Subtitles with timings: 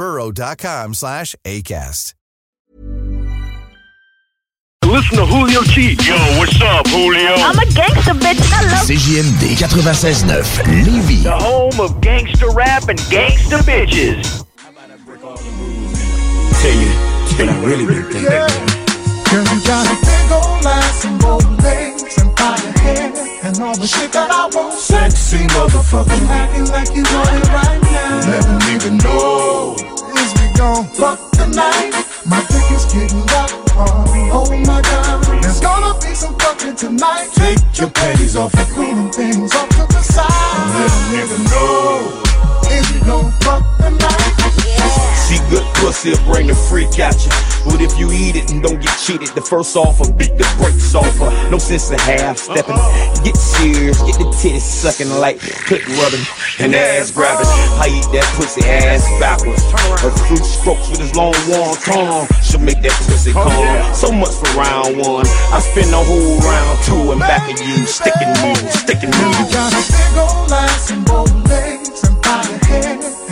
[0.00, 2.14] burrow.com slash ACAST.
[4.86, 6.00] Listen to Julio Cheat.
[6.06, 7.34] Yo, what's up, Julio?
[7.36, 8.40] I'm a gangster bitch.
[8.50, 10.40] I love CJMD 96.9
[10.88, 11.22] Lévis.
[11.24, 14.46] The home of gangster rap and gangster bitches.
[16.62, 16.88] Tell you
[17.36, 18.24] what I really been thinking.
[18.24, 23.12] Girl, you got a big old ass and bold legs and fire hair
[23.44, 24.72] and all the shit that I want.
[24.78, 28.20] Sexy motherfucker, acting like you want it right now.
[28.26, 29.89] Never even know is we
[30.60, 31.90] gon' fuck tonight.
[32.26, 33.50] My dick is getting up.
[33.80, 37.28] Oh, oh my god, there's gonna be some fucking tonight.
[37.32, 40.60] Take your panties off and clean them things off to the side.
[40.76, 42.22] Never even know
[42.76, 44.49] is we gon' fuck tonight.
[45.14, 47.30] See good pussy bring the freak out you.
[47.64, 50.94] But if you eat it and don't get cheated, the first offer beat the brakes
[50.94, 51.30] off her.
[51.50, 52.78] No sense in half stepping.
[53.22, 56.24] Get serious, get the titties sucking like clit rubbing
[56.58, 57.46] and ass grabbing.
[57.78, 59.62] I eat that pussy ass backwards.
[60.02, 63.94] Her fruit strokes with his long warm tongue should make that pussy oh, come.
[63.94, 65.26] So much for round one.
[65.52, 69.46] I spend the whole round two and back of you, sticking you, sticking You you.
[69.52, 71.39] got a big old ass and bold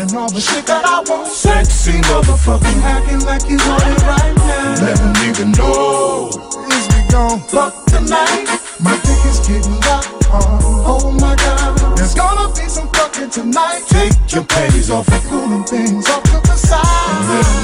[0.08, 1.26] and all the shit that I want.
[1.28, 4.80] Sexy motherfucker, acting like you want it right now.
[4.80, 6.30] Never even know
[6.72, 8.46] is we gon' fuck tonight.
[8.80, 10.04] My dick is getting up.
[10.30, 13.82] Oh, oh my god, there's gonna be some fucking tonight.
[13.88, 16.84] Take your panties off and cool them things off to the side.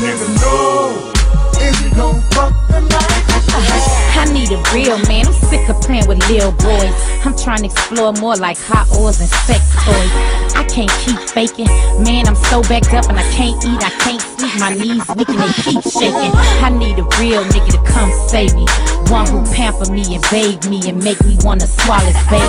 [0.01, 1.13] Never even know
[1.61, 3.24] is we gon' fuck tonight.
[3.55, 5.27] I need a real man.
[5.27, 6.95] I'm sick of playing with little boys.
[7.25, 10.13] I'm trying to explore more like hot oils and sex toys.
[10.59, 11.67] I can't keep faking.
[12.03, 14.55] Man, I'm so backed up and I can't eat, I can't sleep.
[14.59, 16.33] My knees weak and they keep shaking.
[16.65, 18.67] I need a real nigga to come save me.
[19.13, 22.49] One who pamper me and bathe me and make me wanna swallow his baby.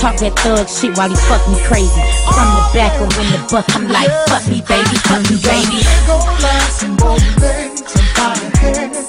[0.00, 2.02] Talk that thug shit while he fuck me crazy.
[2.32, 5.80] From the back or in the butt, I'm like, fuck me, baby, fuck me, baby.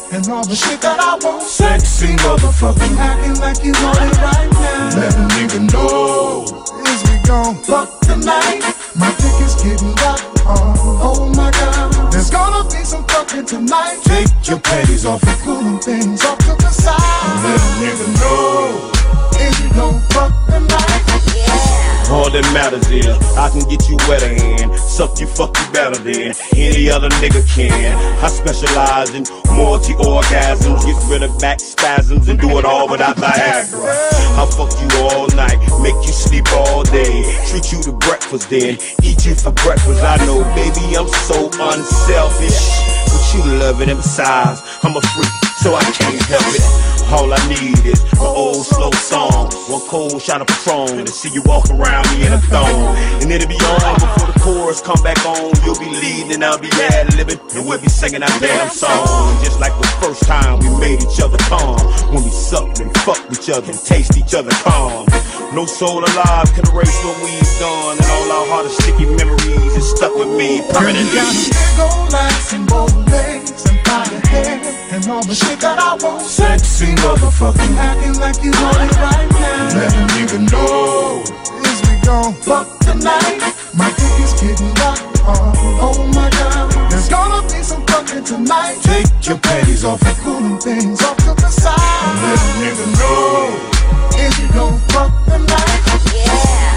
[0.10, 1.18] Big old ass and bold legs and fire hair and all the shit that I
[1.26, 1.44] want.
[1.44, 4.90] Sexy motherfucker, acting like you want it right now.
[4.96, 6.44] Never even know
[6.86, 8.64] is we gon' fuck tonight.
[8.96, 10.20] My dick is getting up.
[10.46, 14.00] Oh, oh my god, there's gonna be some fucking tonight.
[14.04, 17.44] Take your panties off and cool them things off to the side.
[17.44, 18.92] Never even know
[19.40, 21.87] is we gon' fuck tonight.
[22.10, 26.00] All that matters is I can get you wetter and suck you, fuck you better
[26.00, 27.98] than any other nigga can.
[28.24, 33.18] I specialize in multi orgasms, get rid of back spasms, and do it all without
[33.18, 33.92] Viagra.
[34.40, 37.12] I'll fuck you all night, make you sleep all day,
[37.50, 40.02] treat you to breakfast, then eat you for breakfast.
[40.02, 43.90] I know, baby, I'm so unselfish, but you love it.
[43.90, 46.88] And besides, I'm a freak, so I can't help it.
[47.08, 51.30] All I need is an old slow song, one cold shot of Patron, to see
[51.30, 52.98] you walk around me in a thong.
[53.24, 55.56] And it'll be on before the chorus come back on.
[55.64, 59.42] You'll be leading and I'll be ad libbing, and we'll be singing our damn song.
[59.42, 61.80] Just like the first time we made each other calm.
[62.14, 65.08] When we sucked and fucked each other and taste each other calm.
[65.54, 69.90] No soul alive can erase what we've done, and all our hardest sticky memories is
[69.96, 74.60] stuck with me Girl, you got a ass and bold legs and fire hair
[74.92, 76.22] and all the shit that I want.
[76.28, 79.72] Sexy motherfucker, acting like you want it right now.
[79.72, 81.24] Never even know
[81.64, 83.40] is we gon' fuck tonight.
[83.72, 85.00] My dick is getting up.
[85.32, 88.84] Oh, oh my god, there's gonna be some fucking tonight.
[88.84, 91.80] Take your panties off and cool things off to the side.
[92.20, 93.77] Never even know
[94.18, 96.14] and you gon' fuck the night.
[96.14, 96.77] Yeah.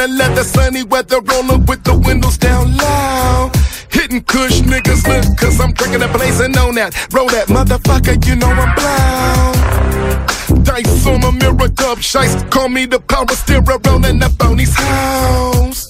[0.00, 3.52] The leather, sunny weather, rolling with the windows down loud.
[3.92, 6.96] Hitting cush niggas look, cause I'm drinking and on that.
[7.12, 10.64] Roll that motherfucker, you know I'm blown.
[10.64, 14.74] Dice on a mirror cup, shice, call me the power steerer, rolling up on these
[14.74, 15.84] house.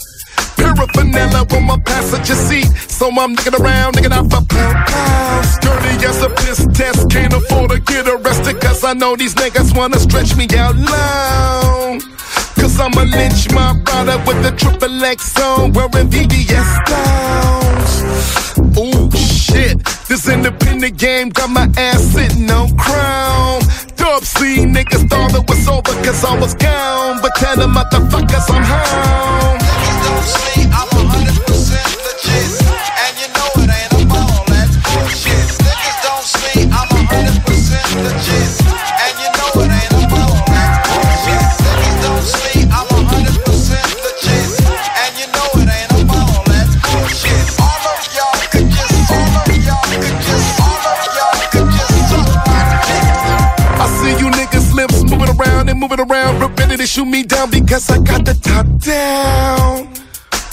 [0.56, 5.58] Paraphernalia on my passenger seat, so I'm nicking around, nicking out for pound pounds.
[5.62, 9.76] Dirty as a piss test, can't afford to get arrested, cause I know these niggas
[9.76, 12.19] wanna stretch me out long.
[12.60, 17.94] Cause I'ma lynch my brother with the triple X on wearing VVS stones.
[18.78, 19.82] Ooh, shit.
[20.08, 23.60] This independent game got my ass sitting on crown.
[23.96, 27.20] Dub C niggas thought it was over cause I was gone.
[27.22, 29.58] But tell them motherfuckers I'm home.
[29.58, 31.29] Niggas don't sleep, I'm 100%
[55.80, 59.88] move it around, ready to shoot me down because I got the top down.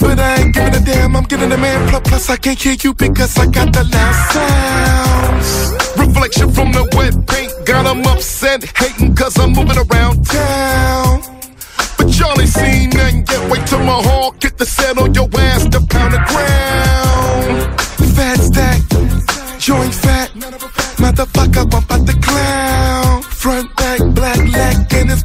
[0.00, 1.88] But I ain't giving a damn, I'm getting a man.
[1.90, 5.50] Plus, plus I can't hear you because I got the loud sounds.
[5.98, 11.20] Reflection from the wet paint, got them upset, hating cause I'm moving around town.
[11.98, 13.50] But y'all ain't seen nothing yet.
[13.50, 17.80] Wait till my hawk get the set on your ass to pound the ground.
[18.16, 18.80] Fat stack,
[19.58, 20.30] joint fat,
[20.96, 22.57] motherfucker, I'm about to clown.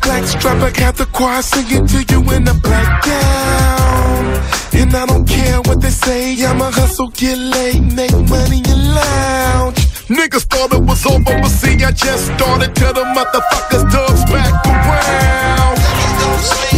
[0.03, 0.61] Black strap.
[0.61, 4.25] I got the choir singing to you in a black gown.
[4.73, 9.77] And I don't care what they say, I'ma hustle, get laid, make money and lounge.
[10.09, 12.75] Niggas thought it was over, but see, I just started.
[12.75, 16.72] Tell the motherfuckers, dubs back around.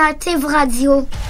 [0.00, 1.29] Alternative Radio.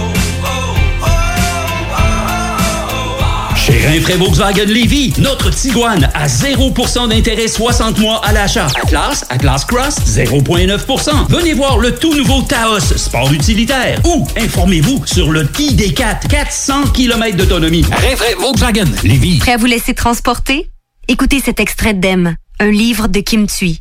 [3.63, 8.65] Chez Rinfraie Volkswagen Levy, notre Tiguan à 0% d'intérêt 60 mois à l'achat.
[8.81, 11.27] Atlas, Atlas Cross, 0,9%.
[11.29, 14.01] Venez voir le tout nouveau Taos, sport utilitaire.
[14.03, 17.83] Ou informez-vous sur le ID4, 400 km d'autonomie.
[17.83, 19.37] Rinfraie Volkswagen Levy.
[19.37, 20.67] Prêt à vous laisser transporter?
[21.07, 23.79] Écoutez cet extrait d'Em, un livre de Kim Thuy.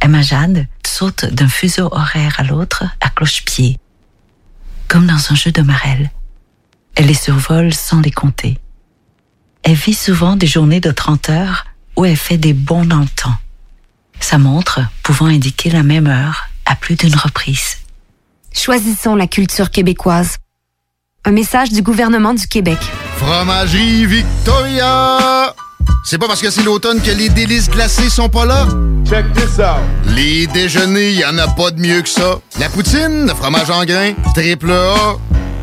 [0.00, 3.76] Emma Jade saute d'un fuseau horaire à l'autre à cloche-pied,
[4.88, 6.10] comme dans un jeu de marelle.
[6.96, 8.58] Elle les survole sans les compter.
[9.62, 13.08] Elle vit souvent des journées de 30 heures où elle fait des bons dans le
[13.08, 13.34] temps.
[14.20, 17.78] Sa montre pouvant indiquer la même heure à plus d'une reprise.
[18.52, 20.36] Choisissons la culture québécoise.
[21.24, 22.78] Un message du gouvernement du Québec.
[23.16, 25.54] Fromagerie Victoria!
[26.04, 28.68] C'est pas parce que c'est l'automne que les délices glacées sont pas là?
[29.08, 29.80] Check this out!
[30.14, 32.38] Les déjeuners, y en a pas de mieux que ça.
[32.60, 35.16] La poutine, le fromage en grains, triple A.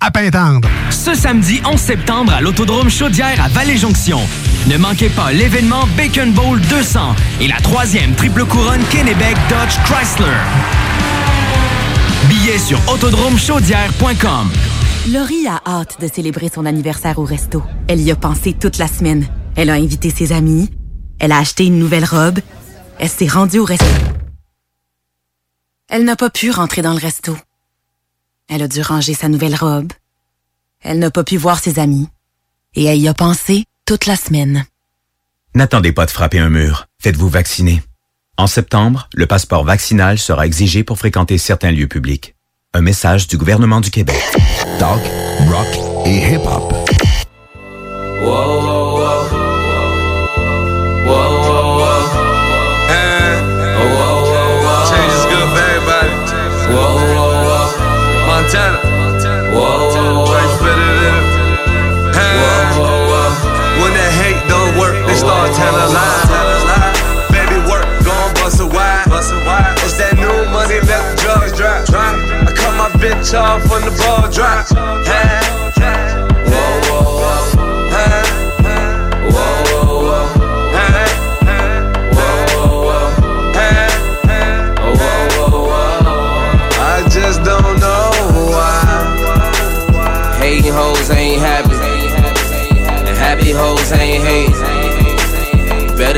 [0.00, 0.68] à Pintendre.
[0.90, 4.20] Ce samedi 11 septembre à l'Autodrome Chaudière à Vallée-Jonction.
[4.66, 10.38] Ne manquez pas l'événement Bacon Bowl 200 et la troisième triple couronne Kennebec Dodge Chrysler.
[12.28, 14.50] Billets sur autodromechaudière.com.
[15.12, 17.62] Laurie a hâte de célébrer son anniversaire au resto.
[17.88, 19.26] Elle y a pensé toute la semaine.
[19.56, 20.70] Elle a invité ses amis.
[21.18, 22.38] Elle a acheté une nouvelle robe.
[22.98, 23.84] Elle s'est rendue au resto.
[25.88, 27.36] Elle n'a pas pu rentrer dans le resto.
[28.52, 29.92] Elle a dû ranger sa nouvelle robe.
[30.82, 32.08] Elle n'a pas pu voir ses amis.
[32.74, 34.64] Et elle y a pensé toute la semaine.
[35.54, 36.86] N'attendez pas de frapper un mur.
[37.00, 37.80] Faites-vous vacciner.
[38.36, 42.34] En septembre, le passeport vaccinal sera exigé pour fréquenter certains lieux publics.
[42.74, 44.20] Un message du gouvernement du Québec.
[44.80, 45.00] Talk,
[45.48, 46.74] rock et hip-hop.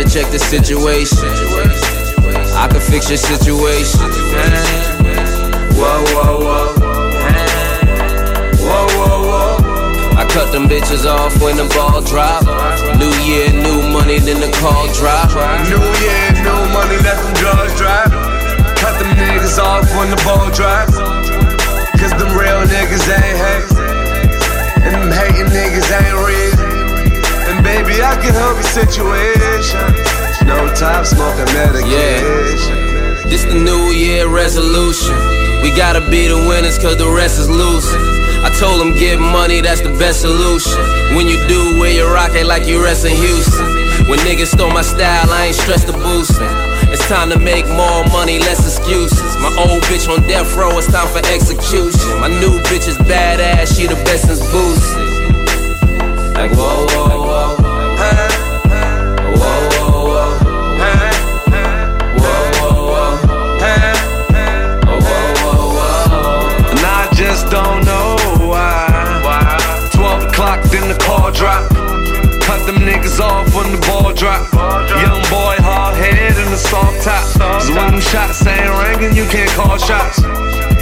[0.03, 1.23] Better check the situation.
[2.59, 4.03] I can fix your situation.
[5.79, 6.67] Whoa, whoa, whoa.
[8.67, 10.19] Whoa, whoa, whoa.
[10.19, 12.43] I cut them bitches off when the ball drop.
[12.99, 15.31] New year, new money, then the call drop.
[15.71, 18.11] New year, new money, let them drugs drop.
[18.83, 20.91] Cut them niggas off when the ball drop.
[21.95, 23.71] Cause them real niggas ain't hate.
[24.83, 26.71] And them hating niggas ain't real.
[27.62, 29.87] Baby, I can help your situation.
[30.46, 31.88] No time smoking medication.
[31.90, 33.31] Yeah.
[33.31, 35.14] This the new year resolution.
[35.62, 38.03] We gotta be the winners cause the rest is losing.
[38.42, 40.83] I told them get money, that's the best solution.
[41.14, 43.64] When you do, wear your rocket like you rest in Houston.
[44.11, 46.51] When niggas stole my style, I ain't stressed the boosting.
[46.90, 49.37] It's time to make more money, less excuses.
[49.38, 52.18] My old bitch on death row, it's time for execution.
[52.18, 55.22] My new bitch is badass, she the best since boosted.
[56.35, 57.09] Like whoa, whoa.
[57.09, 57.32] Whoa,
[71.12, 71.68] the call drop.
[72.42, 74.53] Cut them niggas off when the ball drop.
[74.53, 77.25] Young boy, hard head and a soft top.
[77.38, 80.20] Cause when them shots ain't ringing, you can't call shots.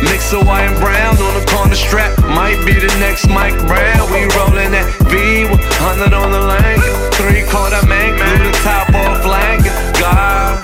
[0.02, 2.16] Mix of white and brown on the corner strap.
[2.24, 4.10] Might be the next Mike Brown.
[4.10, 6.80] We rollin' that V with 100 on the lane.
[7.18, 9.74] Three quarter man, glue the top off langin'.
[10.00, 10.56] God,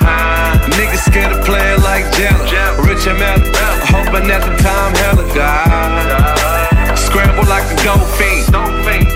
[0.78, 2.46] niggas scared to play like Jella.
[2.86, 3.44] Rich and metal,
[3.92, 6.55] hoping at the time hella God.
[7.16, 8.44] Scramble like a gold fiend.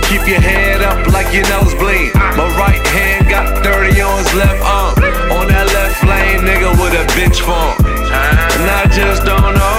[0.08, 2.14] Keep your head up like your nose bleed.
[2.14, 4.96] My right hand got 30 on his left arm.
[5.36, 7.76] On that left lane, nigga with a bitch form.
[7.84, 9.69] And I just don't know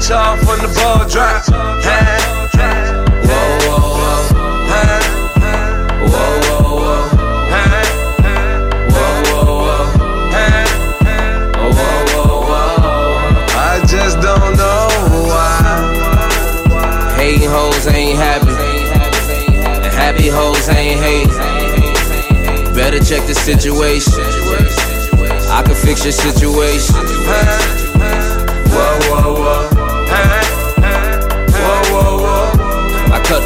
[0.00, 1.48] Watch off when the ball drops.
[1.84, 2.16] Hey.
[3.28, 4.30] Whoa, whoa, whoa.
[17.18, 18.48] Hating hoes ain't happy.
[19.84, 21.28] And happy hoes ain't hating.
[22.74, 24.14] Better check the situation.
[25.50, 27.79] I can fix your situation.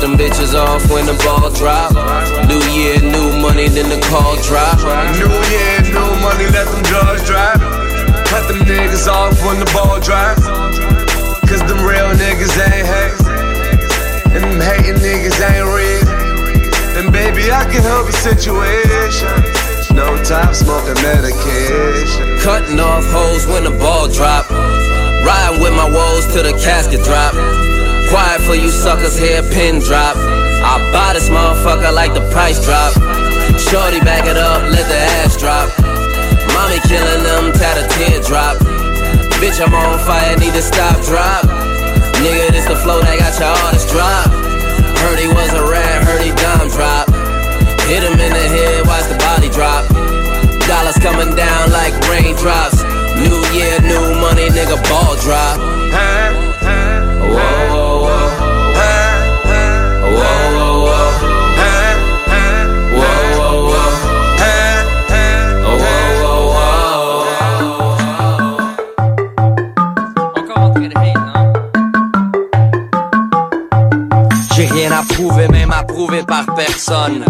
[0.05, 1.89] Them bitches off when the ball drop.
[2.45, 4.77] New year, new money, then the call drop.
[5.17, 7.57] New year, new money, let them drugs drop.
[8.29, 10.37] Cut them niggas off when the ball drop.
[11.49, 13.17] Cause them real niggas ain't hate.
[14.37, 16.05] And them hating niggas ain't real.
[17.01, 19.33] And baby, I can help your situation.
[19.97, 22.45] No time smoking medication.
[22.45, 24.51] Cutting off hoes when the ball drop.
[24.51, 27.33] Riding with my woes till the casket drop.
[28.45, 30.17] For you suckers, hair pin drop.
[30.17, 32.93] I buy this motherfucker like the price drop.
[33.57, 35.73] Shorty back it up, let the ass drop.
[36.53, 38.61] Mommy killing them, tat a teardrop.
[39.41, 41.49] Bitch, I'm on fire, need to stop, drop.
[42.21, 44.29] Nigga, this the flow that got your artist drop.
[45.01, 47.09] Heard he was a rat, heard he dime drop.
[47.89, 49.89] Hit him in the head, watch the body drop.
[50.69, 52.85] Dollars coming down like raindrops.
[53.25, 55.57] New year, new money, nigga, ball drop.
[76.75, 77.25] Personne.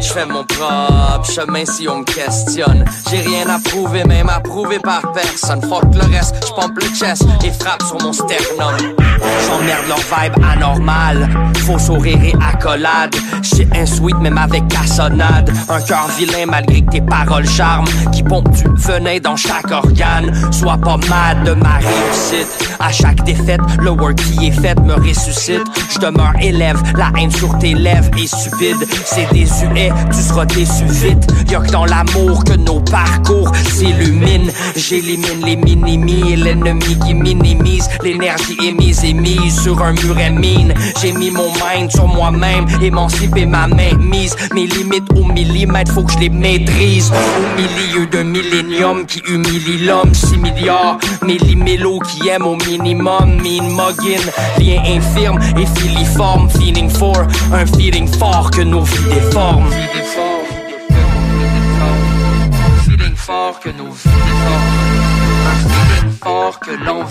[0.00, 2.84] Je fais mon propre chemin si on me questionne.
[3.10, 5.62] J'ai rien à prouver, même approuvé par personne.
[5.62, 8.96] Fuck le reste, je pompe le chest et frappe sur mon sternum.
[9.46, 11.28] J'emmerde leur vibe anormal.
[11.66, 13.14] Faux sourire et accolade.
[13.42, 15.50] J'suis un sweet même avec cassonade.
[15.68, 17.88] Un cœur vilain malgré que tes paroles charment.
[18.12, 20.32] Qui pompe du venin dans chaque organe.
[20.52, 22.68] Sois pas mad de ma réussite.
[22.80, 25.64] À chaque défaite, le work qui est fait me ressuscite.
[25.90, 28.76] Je demeure élève, la haine sur tes lèvres est stupide.
[29.04, 31.26] C'est désuet, tu seras déçu vite.
[31.50, 34.52] Y'a que dans l'amour que nos parcours s'illuminent.
[34.76, 40.74] J'élimine les minimis et l'ennemi qui minimise l'énergie émise et sur un muret mine.
[41.00, 44.36] J'ai mis mon mind sur moi-même, émancipé ma main mise.
[44.54, 47.10] Mes limites au millimètre, faut que je les maîtrise.
[47.10, 50.98] Au milieu d'un millénium qui humilie l'homme, 6 milliards.
[51.24, 54.20] Millimélos qui aiment au minimum, mean muggin.
[54.58, 57.16] Lien infirme et filiforme, feeling for
[57.52, 59.70] un feeling fort que nos vies déforment.
[63.16, 64.98] Fort que nos vies
[65.68, 67.04] feeling fort que l'on.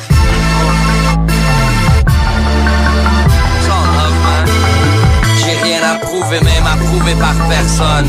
[6.25, 8.07] Même approuvé par personne.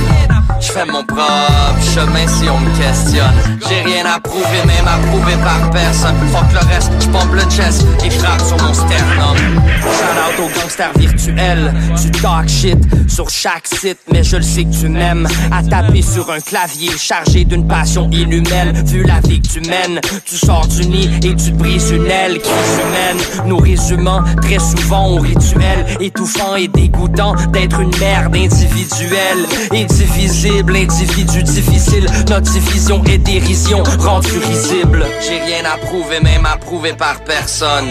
[0.61, 3.35] Je fais mon propre chemin si on me questionne.
[3.68, 6.16] J'ai rien à prouver, même approuvé par personne.
[6.33, 9.37] Fuck le reste, je pompe le chest et frappe sur mon sternum.
[9.83, 11.75] Shout out au gangster virtuel.
[12.01, 15.29] Tu talk shit sur chaque site, mais je le sais que tu m'aimes.
[15.53, 18.83] À taper sur un clavier chargé d'une passion inhumaine.
[18.85, 22.40] Vu la vie que tu mènes, tu sors du nid et tu brises une aile
[22.40, 23.47] qui humaine.
[23.47, 30.76] Nous résumant très souvent au rituel étouffant et dégoûtant d'être une merde individuelle et divisible,
[30.76, 32.06] individu difficile.
[32.28, 35.04] Notre division et dérision rendue risible.
[35.20, 37.88] J'ai rien à prouver, même approuvé par personne.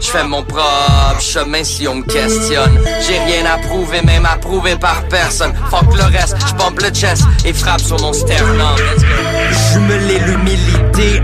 [0.00, 2.78] Je fais mon propre chemin si on me questionne.
[3.06, 5.52] J'ai rien à prouver, même approuvé par personne.
[5.70, 8.76] Fuck le reste, je pompe le chest et frappe sur mon sternum.
[9.72, 10.67] Jumeler l'humilité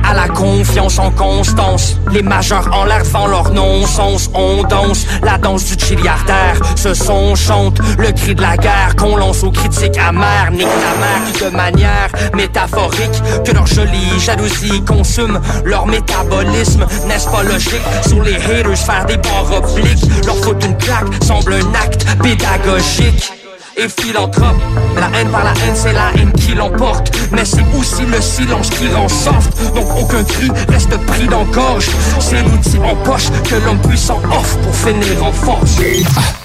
[0.04, 1.96] à la confiance en constance.
[2.12, 4.30] Les majeurs en l'air font leur non-sens.
[4.34, 6.60] On danse la danse du chiliardaire.
[6.76, 10.50] Ce son chante le cri de la guerre qu'on lance aux critiques amères.
[10.52, 13.22] Nique la mer de manière métaphorique.
[13.44, 16.86] Que leur jolie jalousie consume leur métabolisme.
[17.06, 20.24] N'est-ce pas logique sur les haters faire des bons obliques?
[20.26, 23.43] Leur foutre une claque semble un acte pédagogique
[23.76, 24.56] et philanthrope.
[24.96, 27.10] La haine par la haine, c'est la haine qui l'emporte.
[27.32, 29.74] Mais c'est aussi le silence qui rend soft.
[29.74, 31.88] Donc aucun cri reste pris dans gorge.
[32.20, 35.78] C'est l'outil en poche que l'homme puissant offre pour finir en force.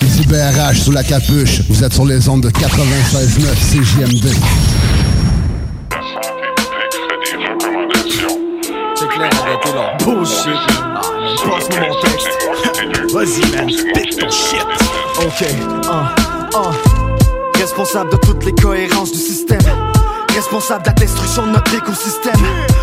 [0.02, 1.62] Ici BRH sous la capuche.
[1.70, 4.30] Vous êtes sur les ondes de 96.9 CJMD.
[8.96, 10.50] C'est clair, arrêtez leur bullshit.
[10.96, 11.02] Ah,
[11.38, 12.28] passe-moi mon texte.
[13.14, 14.66] Vas-y, man, spit ton shit.
[15.22, 15.46] Ok,
[15.90, 17.09] un, un.
[17.60, 19.60] Responsable de toutes les cohérences du système.
[20.34, 22.42] Responsable de la destruction de notre écosystème.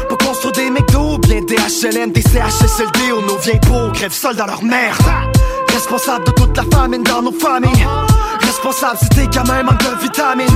[0.09, 4.37] Pour construire des McDo, bien des HLM, des CHSLD, où nos vieilles peaux crèvent seuls
[4.37, 5.01] dans leur merde.
[5.73, 7.87] Responsable de toute la famine dans nos familles.
[8.43, 10.47] Responsable si t'es quand même de vitamines.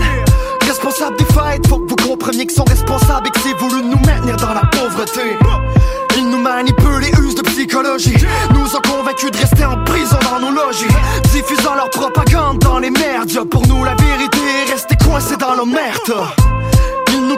[0.67, 3.99] Responsable des fêtes, faut que vous compreniez qu'ils sont responsables et que c'est voulu nous
[4.07, 5.39] maintenir dans la pauvreté.
[6.17, 8.17] Ils nous manipulent et usent de psychologie.
[8.55, 10.87] Nous ont convaincus de rester en prison dans nos logis.
[11.33, 13.49] Diffusant leur propagande dans les merdes.
[13.51, 15.67] Pour nous, la vérité est rester coincé dans nos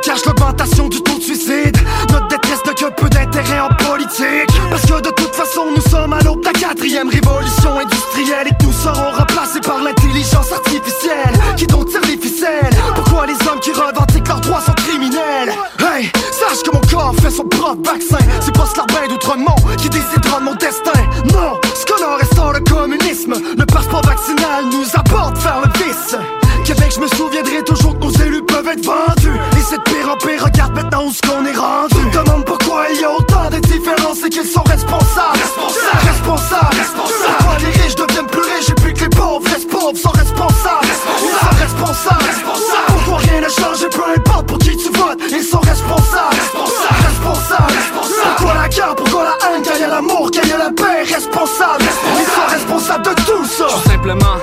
[0.02, 1.76] cachent l'augmentation du taux de suicide.
[2.10, 4.50] Notre détresse n'a que peu d'intérêt en politique.
[4.68, 8.48] Parce que de toute façon, nous sommes à l'aube de la quatrième révolution industrielle.
[8.48, 11.34] Et que nous serons remplacés par l'intelligence artificielle.
[11.56, 15.54] Qui donc tire les ficelles Pourquoi les hommes qui revendiquent leurs droits sont criminels?
[15.80, 18.18] Hey, sache que mon corps fait son propre vaccin.
[18.40, 20.98] C'est pas Slarbin d'Outremont qui décidera de mon destin.
[21.32, 23.34] Non, ce que l'on restaure le communisme.
[23.56, 26.41] Le passeport vaccinal nous apporte vers le vice.
[26.64, 29.38] Québec, je me souviendrai toujours que nos élus peuvent être vendus.
[29.56, 32.10] Et c'est de pire en pire, regarde maintenant où ce qu'on est rendu.
[32.12, 35.38] Demande pourquoi il y a autant de différences et qu'ils sont responsables.
[35.38, 37.36] Responsables, responsables, responsables.
[37.38, 40.86] Pourquoi les riches deviennent plus riches et puis que les pauvres restent pauvres sont responsables?
[40.86, 42.88] Ils sont responsables, responsables.
[42.88, 46.36] Pourquoi rien n'a changé, peu importe pour qui tu votes, ils sont responsables.
[46.38, 48.36] Responsables, responsables, responsables.
[48.36, 51.02] Pourquoi la guerre, pourquoi la haine, quand y a l'amour, quand y a la paix,
[51.02, 51.84] responsables.
[52.20, 53.66] Ils sont responsables de tout ça.
[53.66, 54.38] Tout simplement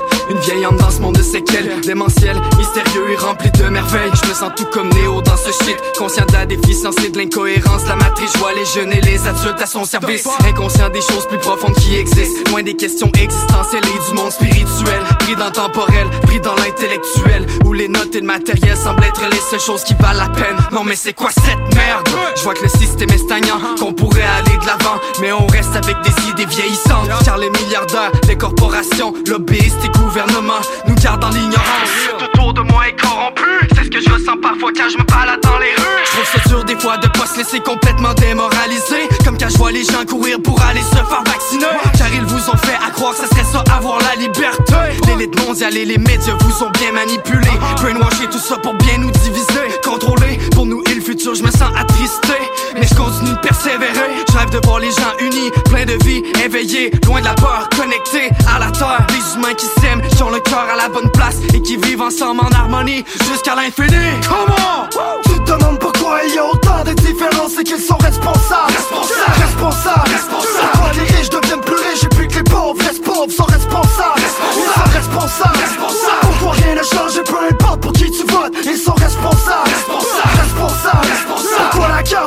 [0.90, 4.12] ce monde de séquelles Démentiel, mystérieux et rempli de merveilles.
[4.24, 5.78] Je me sens tout comme Néo dans ce shit.
[5.98, 7.86] Conscient de la déficience et de l'incohérence.
[7.88, 10.28] La matrice, je vois les jeunes et les adultes à son service.
[10.46, 12.50] Inconscient des choses plus profondes qui existent.
[12.52, 15.02] Loin des questions existentielles et du monde spirituel.
[15.20, 17.46] Pris dans le temporel, pris dans l'intellectuel.
[17.66, 20.58] Où les notes et le matériel semblent être les seules choses qui valent la peine.
[20.72, 22.10] Non mais c'est quoi cette merde?
[22.36, 25.00] Je vois que le système est stagnant Qu'on pourrait aller de l'avant.
[25.22, 27.10] Mais on reste avec des idées vieillissantes.
[27.26, 31.60] Car les milliardaires, les corporations, lobbyistes et gouvernements Nous gardent dans l'ignorance
[32.64, 33.44] Moi est corrompu.
[33.76, 36.04] C'est ce que je ressens parfois quand je me balade dans les rues.
[36.06, 39.08] Je trouve ça dur des fois de pas se laisser complètement démoraliser.
[39.24, 41.66] Comme quand je vois les gens courir pour aller se faire vacciner.
[41.98, 44.74] Car ils vous ont fait à croire ça serait ça avoir la liberté.
[45.08, 47.48] L'élite mondiale et les médias vous ont bien manipulé.
[47.78, 49.66] Brainwasher tout ça pour bien nous diviser.
[49.84, 50.19] Contrôler,
[51.20, 52.38] et je me sens attristé.
[52.76, 54.10] Mais je continue de persévérer.
[54.32, 57.68] Je rêve de voir les gens unis, plein de vie, éveillés Loin de la peur,
[57.76, 59.06] connectés à la terre.
[59.10, 62.02] Les humains qui s'aiment, qui ont le cœur à la bonne place Et qui vivent
[62.02, 64.12] ensemble en harmonie jusqu'à l'infini.
[64.28, 64.88] Comment
[65.24, 68.72] Tu te demandes pourquoi il y a autant de différences et qu'ils sont responsables.
[68.72, 70.72] Responsables, responsables, responsables.
[70.74, 72.76] Pourquoi les riches deviennent plus riches et puis que les pauvres.
[73.04, 74.22] Pauvres sont responsables.
[74.56, 75.60] Ils sont responsables.
[76.22, 79.69] Pourquoi rien n'a changé, peu importe pour qui tu votes Ils sont Responsables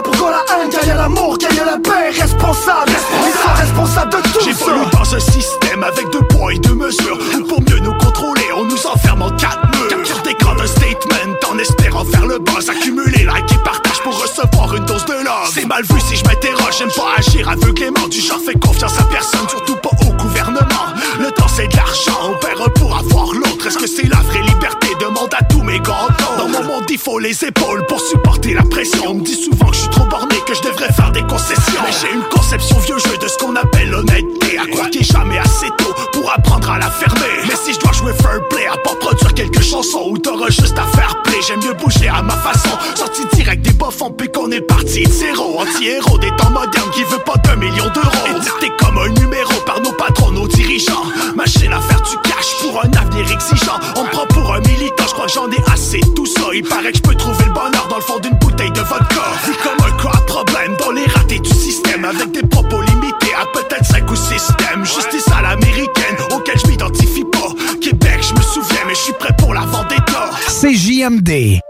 [0.03, 2.93] Pourquoi la haine, gagne l'amour, gagne la paix Responsables
[3.27, 7.19] Ils sont responsables de tout voulu dans un système avec deux poids et deux mesures.
[7.49, 9.89] Pour mieux nous contrôler, on nous enferme en quatre murs.
[9.89, 14.75] Capture d'écran d'un statement en espérant faire le buzz Accumuler like et partage pour recevoir
[14.75, 15.51] une dose de love.
[15.53, 18.09] C'est mal vu si je m'interroge, j'aime pas agir aveuglément.
[18.09, 20.87] Du genre fais confiance à personne, surtout pas au gouvernement.
[21.21, 23.67] Le temps c'est de l'argent, on perd pour avoir l'autre.
[23.67, 24.89] Est-ce que c'est la vraie liberté?
[25.01, 26.32] Demande à tous mes gants Dans
[26.73, 29.03] mon faut les épaules pour supporter la pression?
[29.09, 31.83] On me dit souvent que je suis trop borné, que je devrais faire des concessions.
[31.85, 35.39] Mais j'ai une conception vieux jeu de ce qu'on appelle l'honnêteté À croire qu'il jamais
[35.39, 37.45] assez tôt pour apprendre à la fermer.
[37.47, 40.79] Mais si je dois jouer fair play, à pas produire quelques chansons Ou t'auras juste
[40.79, 42.77] à faire play, j'aime mieux bouger à ma façon.
[42.95, 45.61] Sorti direct des bofs, puis qu'on est parti de zéro.
[45.61, 48.37] Anti-héros des temps modernes qui veut pas d'un million d'euros.
[48.37, 51.07] Édité comme un numéro par nos patrons, nos dirigeants.
[51.37, 53.79] Machine à faire du cash pour un avenir exigeant.
[53.97, 56.01] On me prend pour un militant, je crois que j'en ai assez.
[56.15, 58.71] Tout ça Il paraît que je peux trouver le bonheur dans le fond d'une bouteille
[58.73, 59.23] de vodka.
[59.47, 62.05] Vu comme un cas à problème dans les ratés du système.
[62.05, 64.85] Avec des propos limités à peut-être 5 ou 6 thèmes.
[64.85, 67.55] Justice à l'américaine, auquel je m'identifie pas.
[67.81, 70.31] Québec, je me souviens, mais je suis prêt pour la vendetta.
[70.47, 71.62] CJMD.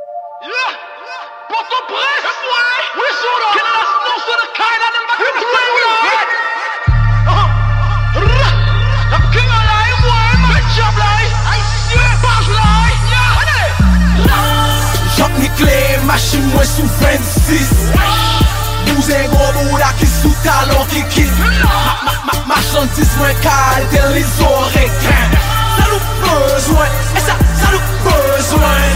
[16.62, 17.68] Mwen sou 26
[18.86, 21.26] Bouzen gros bouda ki sou talon ki
[22.46, 25.34] Machandise mwen kal li zoreken
[25.76, 28.94] Sa nou bezwen, e sa, sa nou bezwen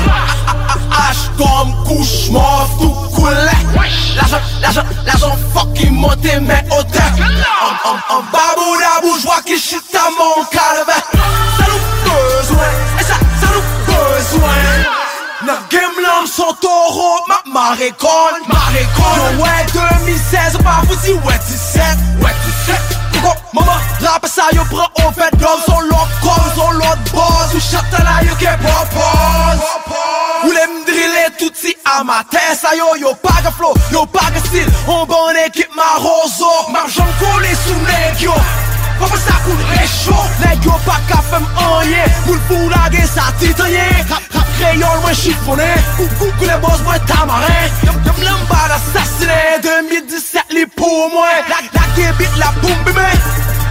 [0.97, 3.57] H comme couche, mof, tout coulé.
[4.17, 10.09] L'argent, l'argent, l'argent fucking monté mais hauteur En, en, en babouda bourgeois qui chute à
[10.19, 10.86] mon calme
[17.67, 19.67] taureau, ma marée con, marée con Yo ouais
[20.05, 21.83] 2016, pas vous dit ouais 17,
[22.23, 22.35] ouais
[22.67, 22.77] 17
[23.13, 27.55] Pourquoi maman rappe ça yo prend au fait d'homme Son l'autre comme son l'autre boss
[27.55, 29.61] Ou chata là yo qui propose
[30.45, 34.47] Ou les m'driller tout si amateur Ça yo yo pas de flow, yo pas de
[34.47, 34.69] style.
[34.87, 38.33] On bonne équipe ma roso Ma jambe collée sous nèg yo
[38.99, 43.33] Papa ça coule réchaud Nèg yo pas qu'à faire m'enyer Moule pour la guerre ça
[44.73, 48.69] titanien Rap rap crayon moi chiffonné Coucou que les boss moi tamarin Yom yom lamba
[48.69, 51.87] d'assassiné 2017 les pour moi La la
[52.39, 53.01] la boum bimé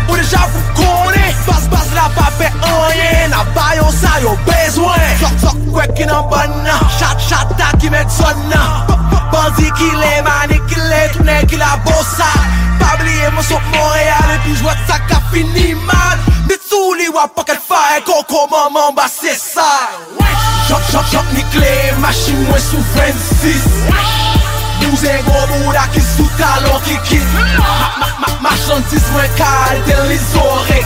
[0.10, 5.06] ou deja vou konen Bas-bas la pa fe anyen Na bayon sa yo bezwen.
[5.22, 6.54] Sok-sok kwe ki nan ban
[7.00, 8.42] Chata-chata ki met son
[9.32, 12.30] Bandi ki le mani ki le Toune ki la bosa
[12.80, 17.62] Pabliye mwen sop Montreal E pi jwet sa ka fini man Bitsou li wap paket
[17.68, 19.70] faye Koko maman ba se sa.
[20.70, 23.66] Chok-chok-chok ni kle Mashi mwen sou Francis.
[24.86, 27.42] Bouzen gros bouda qui sous talon qui quitte Ma,
[28.00, 30.86] ma, ma, marchandise moins cale Tel les oreilles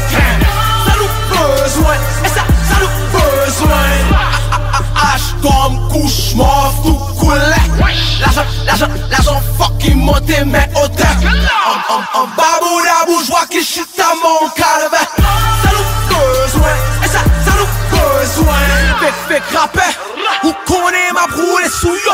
[0.86, 3.90] Ça nous besoin Et ça, ça nous besoin
[4.96, 7.40] H comme couche mof tout coulé
[8.22, 11.08] L'argent, l'argent, l'argent fucking monté mais hauteur
[11.66, 14.98] En, en, en babouda bourgeois qui chute à mon calme
[15.64, 16.74] Ça nous besoin
[17.04, 18.56] Et ça, ça nous besoin
[19.28, 19.44] Fait, fait
[21.20, 22.14] map roule sou yo.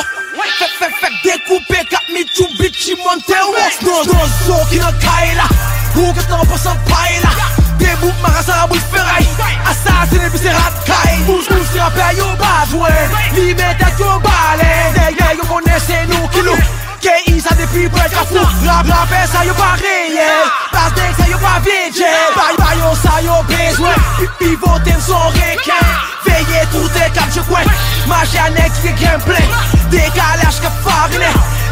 [0.56, 3.54] Fek fek fek dekoupe kap mi chou bichi monte ou
[4.06, 5.48] Dans zo ki nan kae la
[5.98, 7.32] Ou ket nan posan pae la
[7.82, 9.28] Debouk mara sa raboul feray
[9.72, 12.94] Asasine pi se rat kae Mouj mouj se rapè yo bazwe
[13.36, 16.56] Li metet yo bale Deye yo kone se nou kilo
[17.04, 20.32] Ke yi sa depi pou et kafou Rap rapè sa yo pa reye
[20.72, 22.12] Bas dek sa yo pa vije
[22.62, 23.96] Bayo sa yo bezwe
[24.40, 27.42] Pivote m son reken Veillez tout est cap, je
[28.08, 29.44] Marche à next, qui est gameplay.
[29.90, 31.26] Décalage que fariné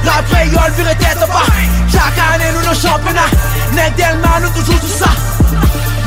[0.03, 1.45] La payole vire tête bas
[1.91, 3.31] Chaque année nous nos championnats.
[3.73, 5.09] Nec Delma nous toujours tout ça.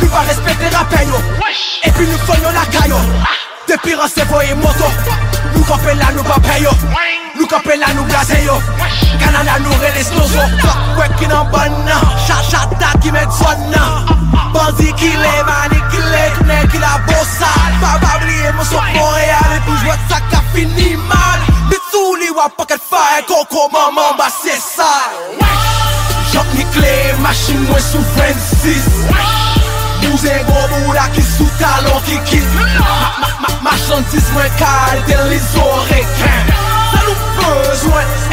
[0.01, 1.09] Nous va respecter la paye
[1.84, 2.97] Et puis nous faisons la caillou.
[3.68, 4.84] Depuis recevons et moto.
[5.55, 6.70] Nous campons là nous pas payo
[7.39, 8.55] Nous campons là nous gazez yo
[9.18, 10.39] Canada nous relève nozo
[10.97, 11.93] Fuck qui n'en bonne
[12.26, 13.76] Chat chat ta qui met zone
[14.53, 19.51] Bandit qui les manipulé Tout n'est qui la bossa Pas pas oublier mon son Montréal
[19.57, 23.26] Et puis je vois ça qu'a fini mal Mitsuli wa pocket fire?
[23.26, 25.11] Coco maman bah c'est ça
[26.32, 28.82] Choc ni clé Machine moi sous 26
[30.03, 36.55] Bouzen gros bouda qui sous talon qui quitte Ma, ma, ma, marchandise moins cale Tel
[37.55, 38.26] les oreilles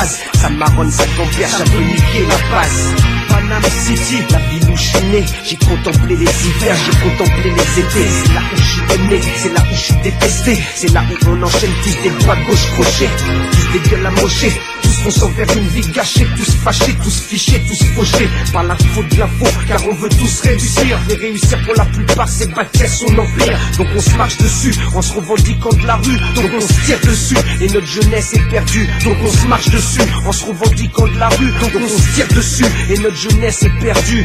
[0.00, 2.94] Ça marronne, ça gamberge, ça peut niquer la base.
[3.28, 7.80] Panama City, la ville où je suis né, j'ai contemplé les hivers, j'ai contemplé les
[7.80, 8.08] étés.
[8.10, 11.28] C'est là où je suis aimé, c'est là où je suis détesté, c'est là où
[11.28, 13.10] on enchaîne tous des droits gauche crochets,
[13.52, 14.60] tous des gueules amochées.
[15.06, 19.18] On s'en une vie gâchée, tous fâchés, tous fichés, tous fauchés par la faute de
[19.18, 20.98] l'info, car on veut tous réussir.
[21.06, 23.58] Mais réussir pour la plupart, c'est bâtir son empire.
[23.76, 27.00] Donc on se marche dessus, en se revendiquant de la rue, donc on se tire
[27.00, 27.36] dessus.
[27.60, 31.28] Et notre jeunesse est perdue, donc on se marche dessus, en se revendiquant de la
[31.28, 32.66] rue, donc on se tire dessus.
[32.88, 34.24] Et notre jeunesse est perdue.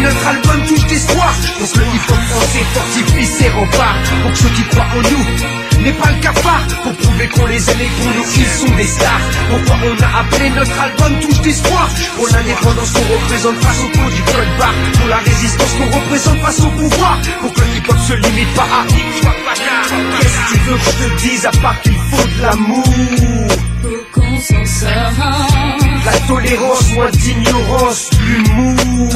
[0.00, 1.34] Notre album Touche d'espoir.
[1.58, 3.96] Pour que le hip-hop français fortifie ses remparts.
[4.22, 6.66] Pour que ceux qui croient en nous n'est pas le cafard.
[6.82, 9.20] Pour prouver qu'on les aime et pour nous ils sont des stars.
[9.50, 11.88] Pourquoi on a appelé notre album Touche d'espoir.
[12.16, 16.40] Pour l'indépendance qu'on représente face au coup du code barre Pour la résistance qu'on représente
[16.40, 17.18] face au pouvoir.
[17.40, 18.86] Pour que le hip-hop se limite pas à
[20.20, 23.69] Qu'est-ce que tu veux que je te dise à part qu'il faut de l'amour?
[24.12, 24.64] Qu'on s'en
[26.04, 29.12] la tolérance, moins d'ignorance, l'humour.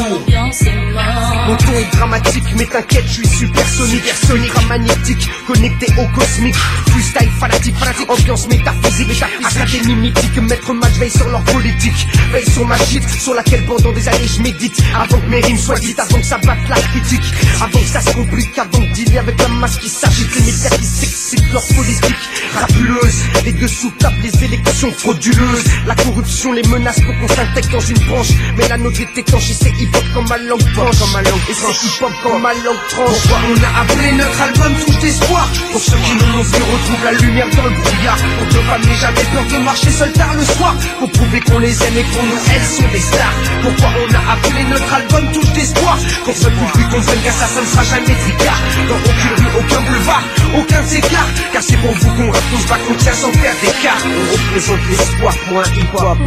[1.46, 6.54] Mon ton est dramatique, mais t'inquiète, je suis supersonique, sonique, magnétique, connecté au cosmique.
[6.88, 9.44] Freestyle fanatique, fanatique, ambiance métaphysique, métaphysique.
[9.44, 12.06] Académie mythique, maître match veille sur leur politique.
[12.32, 14.82] Veille sur ma shit, sur laquelle pendant des années je médite.
[14.94, 17.34] Avant que mes rimes soient dites, avant que ça batte la critique.
[17.62, 20.70] Avant que ça se complique, avant de dealer avec la masse qui s'agite, les médias
[20.70, 22.16] qui s'excitent leur politique.
[22.54, 25.64] Rabuleuse, les dessous tables, les élections frauduleuses.
[25.86, 28.30] La corruption, les menaces pour qu'on s'intègre dans une branche.
[28.56, 30.98] Mais la nôtre est étanche et c'est hip-hop comme ma langue tranche.
[30.98, 33.08] Comme ma langue et c'est hip-hop comme ma langue tranche.
[33.08, 37.04] Pourquoi on a appelé notre album Touche d'espoir Pour ceux qui nous l'ont vu retrouvent
[37.04, 38.18] la lumière dans le brouillard.
[38.38, 40.74] Pour que femmes n'aient jamais peur de marcher seul tard le soir.
[40.98, 43.34] Pour prouver qu'on les aime et qu'on nous elles sont des stars.
[43.62, 47.46] Pourquoi on a appelé notre album Touche d'espoir Pour ceux qui plus comprennent qu'à ça,
[47.46, 48.60] ça ne sera jamais tricard.
[48.88, 50.24] Dans aucune rue, aucun boulevard,
[50.56, 51.28] aucun écart.
[51.52, 54.02] Car c'est pour vous qu'on tous bas qu'on tient sans faire d'écart.
[54.04, 56.18] On représente l'espoir pour un hip-hop.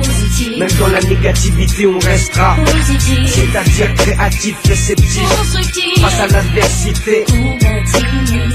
[0.57, 2.55] Même dans la négativité, on restera.
[3.25, 5.21] C'est-à-dire créatif, réceptif.
[6.01, 7.25] Face à l'adversité.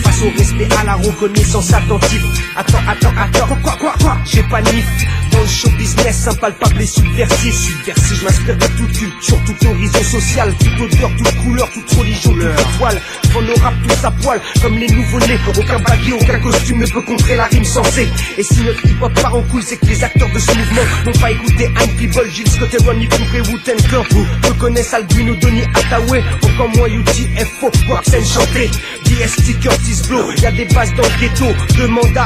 [0.02, 2.24] Face au respect, à la reconnaissance attentive.
[2.56, 3.56] Attends, attends, attends.
[3.62, 4.86] Quoi, quoi, quoi J'ai pas nif.
[5.32, 7.54] Dans le show business, impalpable et subversif.
[7.54, 12.32] Subversif, je m'inspire de toute culture, tout horizon social, toute odeur, toute couleur, toute religion,
[12.32, 13.00] toute étoile.
[13.24, 15.38] Devant nos rap tous à poil, comme les nouveaux-nés.
[15.48, 18.08] Aucun baguette, aucun costume ne peut contrer la rime sensée.
[18.36, 21.20] Et si notre hip-hop part en couille, c'est que les acteurs de ce mouvement n'ont
[21.20, 24.04] pas écouté Hank People, Gilles Scott et Ronnie Cook et Wu-Tang Clan.
[24.48, 28.70] Reconnaissent Albino, Donny Hathaway, encore moins UTFO, Waxen chanté.
[29.04, 31.46] DST Curtis Blow, y a des bases dans le ghetto.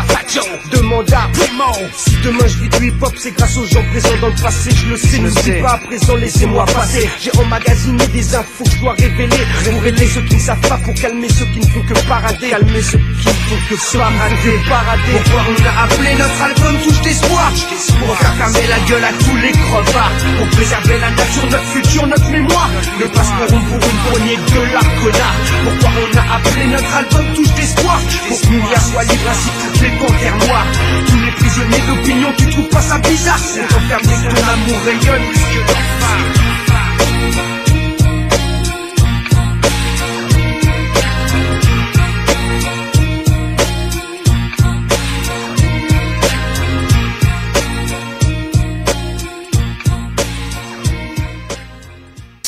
[0.07, 0.40] Facho,
[0.70, 1.88] demande à Primo.
[1.94, 4.90] Si demain je vis du hip-hop, c'est grâce aux gens présents dans le passé, je
[4.90, 5.18] le sais.
[5.18, 7.09] Ne suis pas à présent, laissez-moi passer.
[7.20, 9.36] J'ai emmagasiné des infos que je dois révéler.
[9.64, 12.50] Pour aider ceux qui ne savent pas, pour calmer ceux qui ne font que parader.
[12.50, 15.02] Calmer ceux qui ne font que parader, parader.
[15.12, 19.36] Pourquoi on a appelé notre album Touche d'espoir Pour faire fermer la gueule à tous
[19.36, 20.12] les crevards.
[20.38, 22.70] Pour préserver la nature, notre futur, notre mémoire.
[22.99, 25.36] Ne pas se corrompre pour une poignée de la connard.
[25.64, 28.01] Pourquoi on a appelé notre album Touche d'espoir?
[28.28, 30.66] Pour que Mounia soit libre ainsi que toutes les panthères noires.
[31.07, 33.38] Tous les prisonniers d'opinion, tu trouves pas ça bizarre?
[33.38, 36.45] C'est enfermé que ton amour rayonne.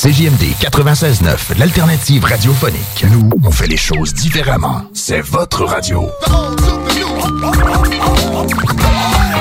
[0.09, 3.05] CJMD 96.9, l'alternative radiophonique.
[3.11, 4.81] Nous, on fait les choses différemment.
[4.91, 6.09] C'est votre radio.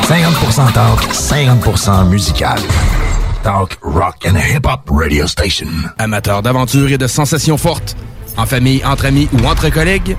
[0.02, 2.58] 50% talk, 50% musical.
[3.42, 5.68] Talk, rock and hip-hop radio station.
[5.96, 7.96] Amateurs d'aventure et de sensations fortes,
[8.36, 10.18] en famille, entre amis ou entre collègues,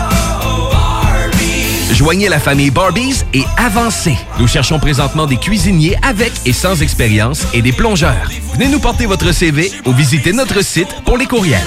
[1.91, 4.15] Joignez la famille Barbies et avancez.
[4.39, 8.29] Nous cherchons présentement des cuisiniers avec et sans expérience et des plongeurs.
[8.53, 11.59] Venez nous porter votre CV ou visitez notre site pour les courriels.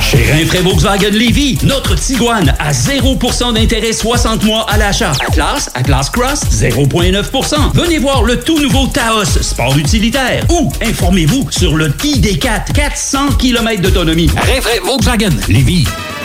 [0.00, 5.12] Chez Rinfraie Volkswagen Lévy, notre Tiguan à 0% d'intérêt 60 mois à l'achat.
[5.26, 7.72] Atlas, Atlas Cross, 0,9%.
[7.74, 10.44] Venez voir le tout nouveau Taos, sport utilitaire.
[10.50, 14.28] Ou informez-vous sur le ID4, 400 km d'autonomie.
[14.36, 15.86] Rinfraie Volkswagen Lévy.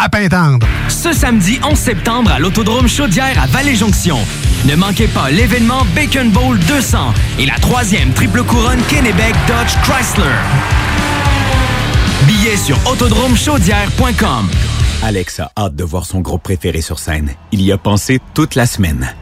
[0.00, 0.66] à Pintendre.
[0.88, 4.18] Ce samedi 11 septembre à l'Autodrome Chaudière à Vallée-Jonction.
[4.64, 10.24] Ne manquez pas l'événement Bacon Bowl 200 et la troisième triple couronne Kennebec Dodge Chrysler.
[12.26, 14.48] Billets sur autodromechaudière.com.
[15.02, 17.30] Alex a hâte de voir son groupe préféré sur scène.
[17.52, 19.14] Il y a pensé toute la semaine.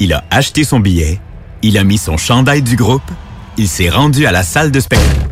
[0.00, 1.20] Il a acheté son billet,
[1.62, 3.08] il a mis son chandail du groupe,
[3.56, 5.28] il s'est rendu à la salle de spectacle.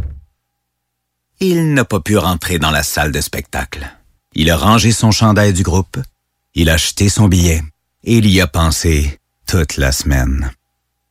[1.41, 3.91] Il n'a pas pu rentrer dans la salle de spectacle.
[4.35, 5.99] Il a rangé son chandail du groupe,
[6.55, 7.63] il a acheté son billet
[8.05, 10.51] et il y a pensé toute la semaine.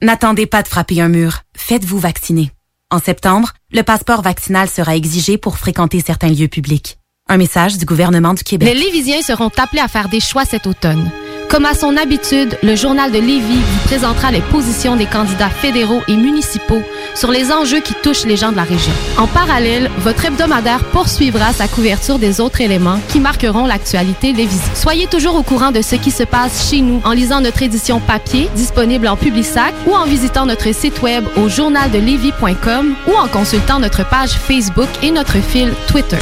[0.01, 1.41] N'attendez pas de frapper un mur.
[1.55, 2.51] Faites-vous vacciner.
[2.89, 6.97] En septembre, le passeport vaccinal sera exigé pour fréquenter certains lieux publics.
[7.30, 8.67] Un message du gouvernement du Québec.
[8.67, 11.11] Les Lévisiens seront appelés à faire des choix cet automne.
[11.49, 16.01] Comme à son habitude, le journal de Lévis vous présentera les positions des candidats fédéraux
[16.07, 16.82] et municipaux
[17.16, 18.91] sur les enjeux qui touchent les gens de la région.
[19.18, 24.76] En parallèle, votre hebdomadaire poursuivra sa couverture des autres éléments qui marqueront l'actualité lévisienne.
[24.76, 27.99] Soyez toujours au courant de ce qui se passe chez nous en lisant notre édition
[27.99, 33.80] papier disponible en Publisac ou en visitant notre site web au journaldelévis.com ou en consultant
[33.80, 36.18] notre page Facebook et notre fil Twitter.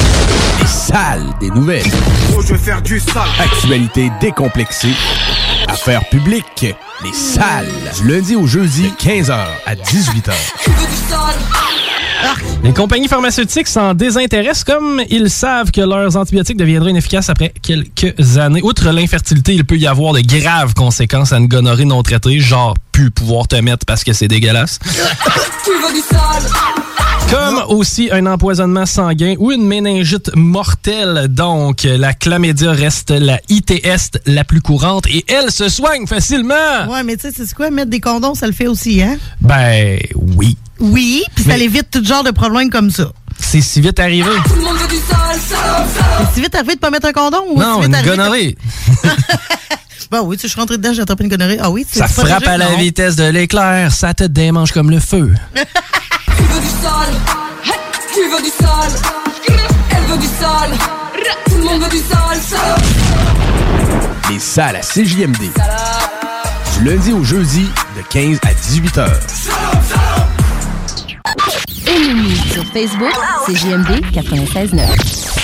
[0.60, 1.84] Les salles des nouvelles.
[2.36, 3.22] Oh, je vais faire du sale.
[3.38, 4.94] Actualité décomplexée.
[5.70, 6.66] Affaires publiques.
[7.04, 7.68] Les salles.
[7.96, 10.32] Du lundi au jeudi, 15h à 18h.
[12.64, 18.36] Les compagnies pharmaceutiques s'en désintéressent comme ils savent que leurs antibiotiques deviendront inefficaces après quelques
[18.36, 18.60] années.
[18.64, 22.74] Outre l'infertilité, il peut y avoir de graves conséquences à une gonorrhée non traitée, genre
[22.90, 24.80] plus pouvoir te mettre parce que c'est dégueulasse.
[27.30, 31.26] Comme aussi un empoisonnement sanguin ou une méningite mortelle.
[31.28, 36.86] Donc, la chlamydia reste la ITS la plus courante et elle se soigne facilement.
[36.88, 37.70] Ouais, mais tu sais, c'est quoi?
[37.70, 39.16] Mettre des condoms, ça le fait aussi, hein?
[39.40, 39.98] Ben,
[40.36, 40.56] oui.
[40.80, 43.12] Oui, puis ça évite tout genre de problèmes comme ça.
[43.38, 44.30] C'est si vite arrivé.
[44.48, 48.56] C'est si vite arrivé de pas mettre un condom ou Non, si vite une arrivé
[49.04, 49.08] de-
[50.10, 51.58] Bon, oui, tu sais, je suis rentré dedans, j'ai attrapé une gonorrhée.
[51.60, 52.78] Ah oui, tu Ça frappe à la non?
[52.78, 55.32] vitesse de l'éclair, ça te démange comme le feu.
[56.36, 57.14] Tu veux du sale
[58.14, 58.92] Tu veux du sale
[59.90, 60.70] Elle veut du sale
[61.48, 62.82] Tout le monde veut du sale sale
[64.30, 65.38] Les salles à CJMD.
[66.78, 69.08] Du lundi au jeudi, de 15 à 18h.
[71.86, 73.14] Aimez-nous sur Facebook,
[73.46, 75.39] c'est JMD 96.9.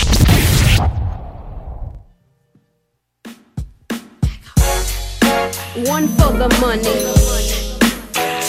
[5.84, 6.82] One for the money,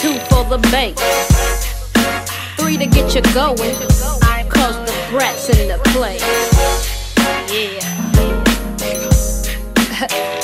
[0.00, 0.96] two for the bank,
[2.56, 3.74] three to get you going,
[4.48, 6.24] cause the brat's in the place.
[10.00, 10.34] Yeah.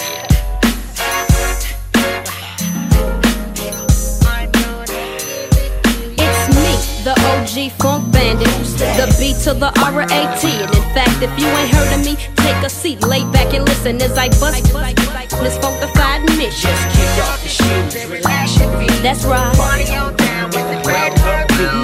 [7.45, 8.47] the OG funk bandit,
[8.97, 10.49] the B to the R-A-T.
[10.49, 13.64] And in fact, if you ain't heard of me, take a seat, lay back and
[13.64, 14.64] listen as I bust
[15.42, 16.70] this funkified mission.
[16.70, 19.03] Just kick off your shoes, relax your feet.
[19.03, 19.57] That's right.
[19.57, 21.12] Party on down with the red.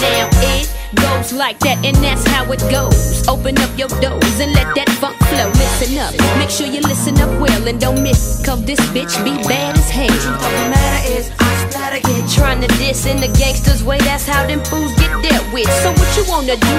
[0.00, 3.26] Now it goes like that, and that's how it goes.
[3.28, 5.48] Open up your doors and let that funk flow.
[5.60, 8.42] Listen up, make sure you listen up well and don't miss.
[8.44, 10.08] Cause this bitch be bad as hell.
[10.08, 11.49] Truth of the matter is, I
[12.30, 13.98] trying to diss in the gangster's way.
[13.98, 15.70] That's how them fools get dealt with.
[15.82, 16.76] So what you wanna do?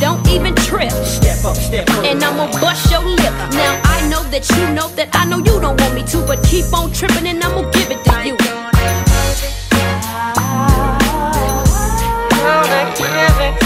[0.00, 0.90] Don't even trip.
[0.90, 2.04] Step up, step up.
[2.04, 3.32] And I'ma bust your lip.
[3.52, 6.42] Now I know that you know that I know you don't want me to, but
[6.44, 8.36] keep on tripping and I'ma give it to you.
[12.30, 13.65] Gonna give it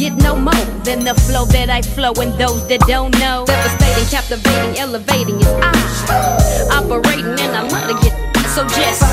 [0.00, 2.12] get no more than the flow that I flow.
[2.16, 7.96] And those that don't know, devastating, captivating, elevating is I operating, and I love to
[8.00, 8.16] get
[8.56, 9.04] so just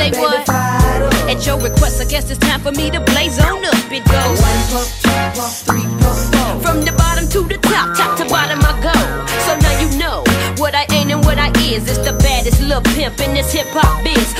[0.00, 0.48] say what.
[1.28, 3.74] At your request, I guess it's time for me to blaze on up.
[3.92, 4.40] It goes
[6.62, 8.96] from the bottom to the top, top to bottom I go.
[9.44, 10.24] So now you know
[10.56, 11.88] what I ain't and what I is.
[11.90, 14.35] It's the baddest little pimp in this hip hop biz.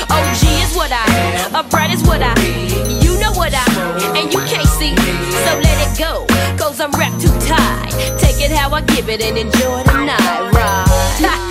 [9.06, 11.42] Give it and enjoy the night ride.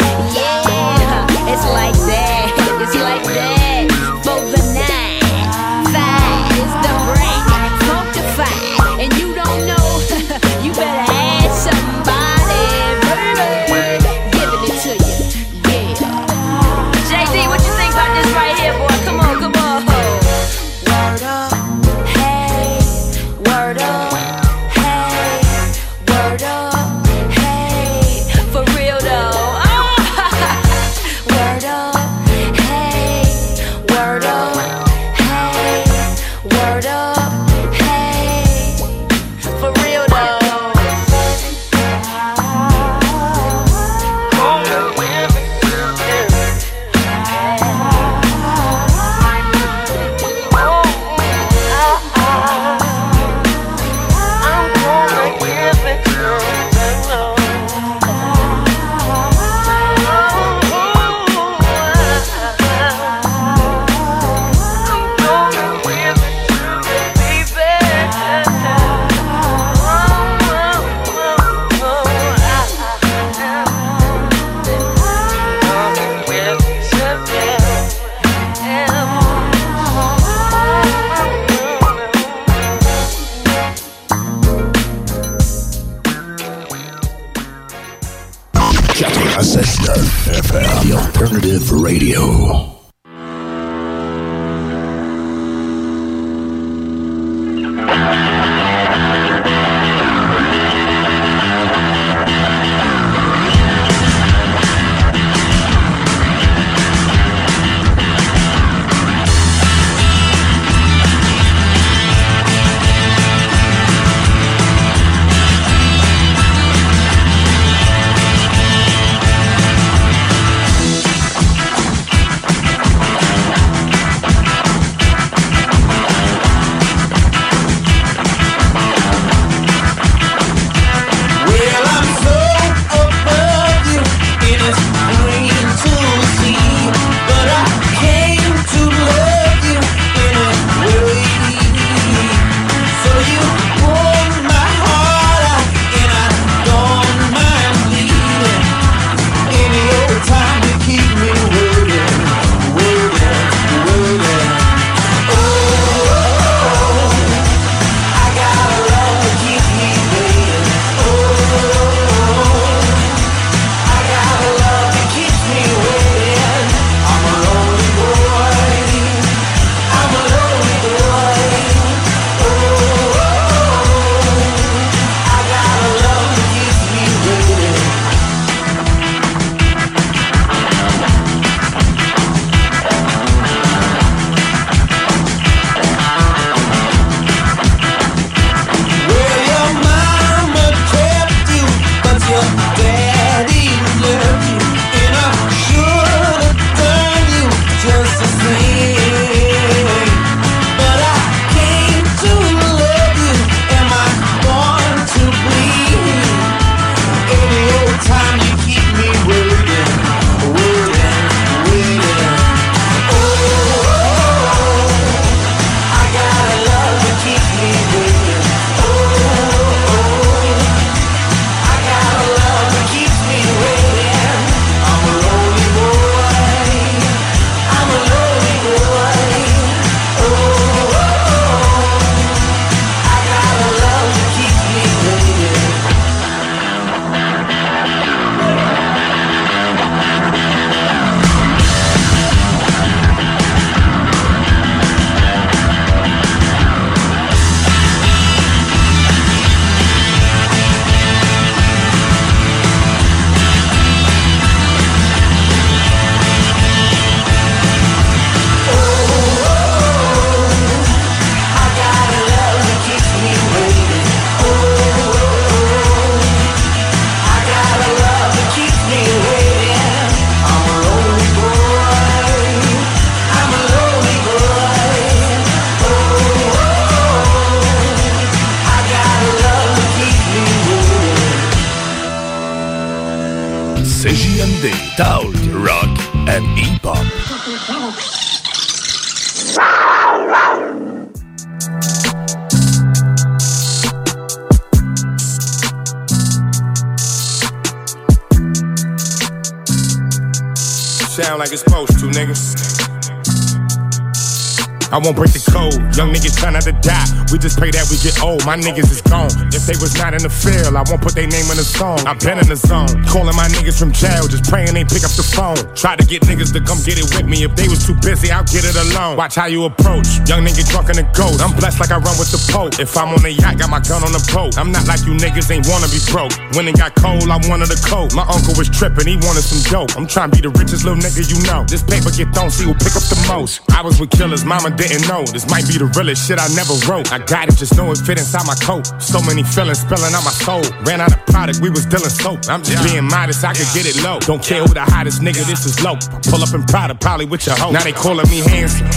[308.05, 308.45] get old.
[308.45, 309.33] My niggas is gone.
[309.49, 311.97] If they was not in the field, I won't put their name in the song.
[312.05, 313.01] I've been in the zone.
[313.09, 315.57] Calling my niggas from jail, just praying they pick up the phone.
[315.73, 317.41] Try to get niggas to come get it with me.
[317.41, 319.17] If they was too busy, I'll get it alone.
[319.17, 320.05] Watch how you approach.
[320.29, 321.41] Young nigga drunk in the goat.
[321.41, 322.77] I'm blessed like I run with the Pope.
[322.77, 324.53] If I'm on the yacht, got my gun on the boat.
[324.61, 326.37] I'm not like you niggas ain't wanna be broke.
[326.53, 328.13] When it got cold, I wanted a coat.
[328.13, 329.97] My uncle was tripping, he wanted some dope.
[329.97, 331.65] I'm trying to be the richest little nigga you know.
[331.65, 333.65] This paper get thrown, see who pick up the most.
[333.75, 335.27] I was with killers, mama didn't know.
[335.27, 337.11] This might be the realest shit I never wrote.
[337.11, 338.87] I got it, just know it fit inside my coat.
[339.03, 340.63] So many feelings spilling out my soul.
[340.87, 342.47] Ran out of product, we was dealing soap.
[342.47, 344.23] I'm just being modest, I could get it low.
[344.23, 345.99] Don't care who the hottest nigga, this is low.
[346.31, 347.75] Pull up in Prada, probably with your hoe.
[347.75, 348.87] Now they calling me handsome.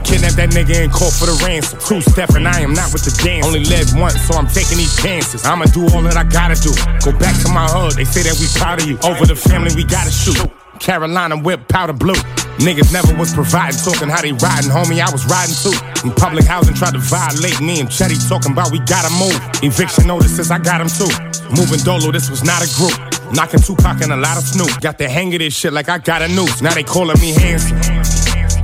[0.00, 1.78] Kidnap that nigga and call for the ransom.
[1.84, 3.44] Two step and I am not with the dance.
[3.44, 5.44] Only live once, so I'm taking these chances.
[5.44, 6.72] I'ma do all that I gotta do.
[7.04, 8.96] Go back to my hood, they say that we proud of you.
[9.04, 10.40] Over the family, we gotta shoot.
[10.80, 12.16] Carolina whip powder blue.
[12.60, 15.00] Niggas never was providing, talking how they riding, homie.
[15.00, 15.72] I was riding too.
[16.04, 19.32] In public housing, tried to violate me and Chetty talking about we gotta move.
[19.62, 21.08] Eviction notices, I got 'em too.
[21.56, 22.92] Moving dolo, this was not a group.
[23.32, 24.68] Knocking Tupac and a lot of Snoop.
[24.80, 26.60] Got the hang of this shit like I got a noose.
[26.60, 27.80] Now they calling me handsome.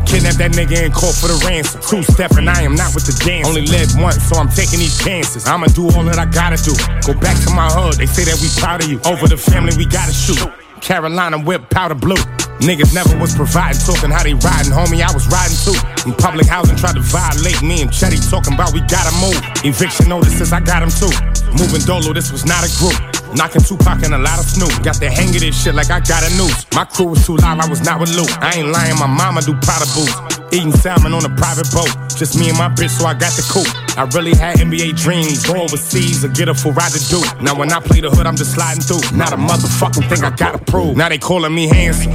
[0.05, 1.81] Kidnap that nigga and call for the ransom.
[1.81, 3.49] Two step and I am not with the dance.
[3.49, 5.47] Only live once, so I'm taking these chances.
[5.47, 6.77] I'ma do all that I gotta do.
[7.01, 9.01] Go back to my hood, they say that we proud of you.
[9.07, 10.39] Over the family, we gotta shoot.
[10.81, 12.21] Carolina whip powder blue.
[12.63, 15.03] Niggas never was providing, talking how they riding, homie.
[15.03, 15.75] I was riding too.
[16.07, 19.39] In public housing, tried to violate me and Chetty talking about we gotta move.
[19.65, 21.13] Eviction notices, I got got 'em too.
[21.57, 22.97] Moving dolo, this was not a group.
[23.35, 24.71] Knocking Tupac and a lot of Snoop.
[24.83, 26.67] Got the hang of this shit like I got a noose.
[26.75, 28.31] My crew was too loud, I was not with Luke.
[28.41, 30.17] I ain't lying, my mama do powder boots.
[30.53, 31.91] Eating salmon on a private boat.
[32.17, 33.69] Just me and my bitch, so I got the coupe.
[33.99, 35.45] I really had NBA dreams.
[35.45, 37.21] Go overseas or get a full ride to do.
[37.43, 39.17] Now when I play the hood, I'm just sliding through.
[39.17, 40.97] Not a motherfucking thing I gotta prove.
[40.97, 42.13] Now they calling me handsome.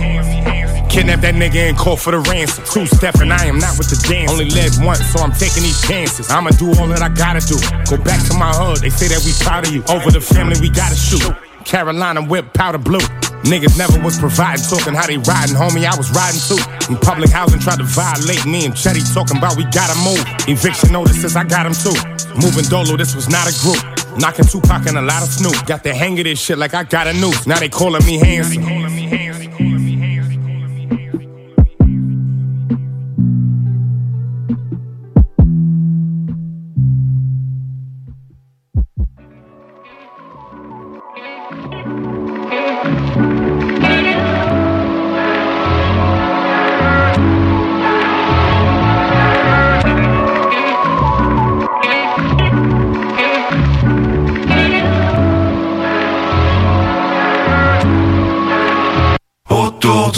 [0.92, 2.68] Kidnap that nigga and call for the ransom.
[2.68, 4.30] Two step and I am not with the dance.
[4.30, 6.30] Only live once, so I'm taking these chances.
[6.30, 7.56] I'ma do all that I gotta do.
[7.88, 9.88] Go back to my hood, they say that we proud of you.
[9.88, 11.24] Over the family, we gotta shoot.
[11.64, 13.00] Carolina whip powder blue.
[13.48, 15.88] Niggas never was providing, talking how they riding, homie.
[15.88, 16.60] I was riding too.
[16.92, 20.20] In public housing, tried to violate me and Chetty talking about we gotta move.
[20.52, 21.96] Eviction notices, I got 'em too.
[22.36, 23.80] Moving dolo, this was not a group.
[24.20, 25.56] Knocking Tupac and a lot of Snoop.
[25.66, 27.48] Got the hang of this shit like I got a noose.
[27.48, 29.41] Now they calling me handsome.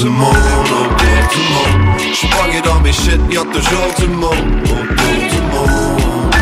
[0.04, 4.32] Du monde, autour du monde J'suis pogné dans mes shit, y'a toujours du monde
[4.66, 6.36] Autour du monde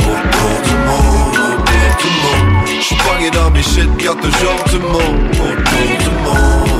[0.00, 5.20] Autour du monde, autour du monde J'suis pogné dans mes shit, y'a toujours du monde
[5.32, 6.74] Autour du monde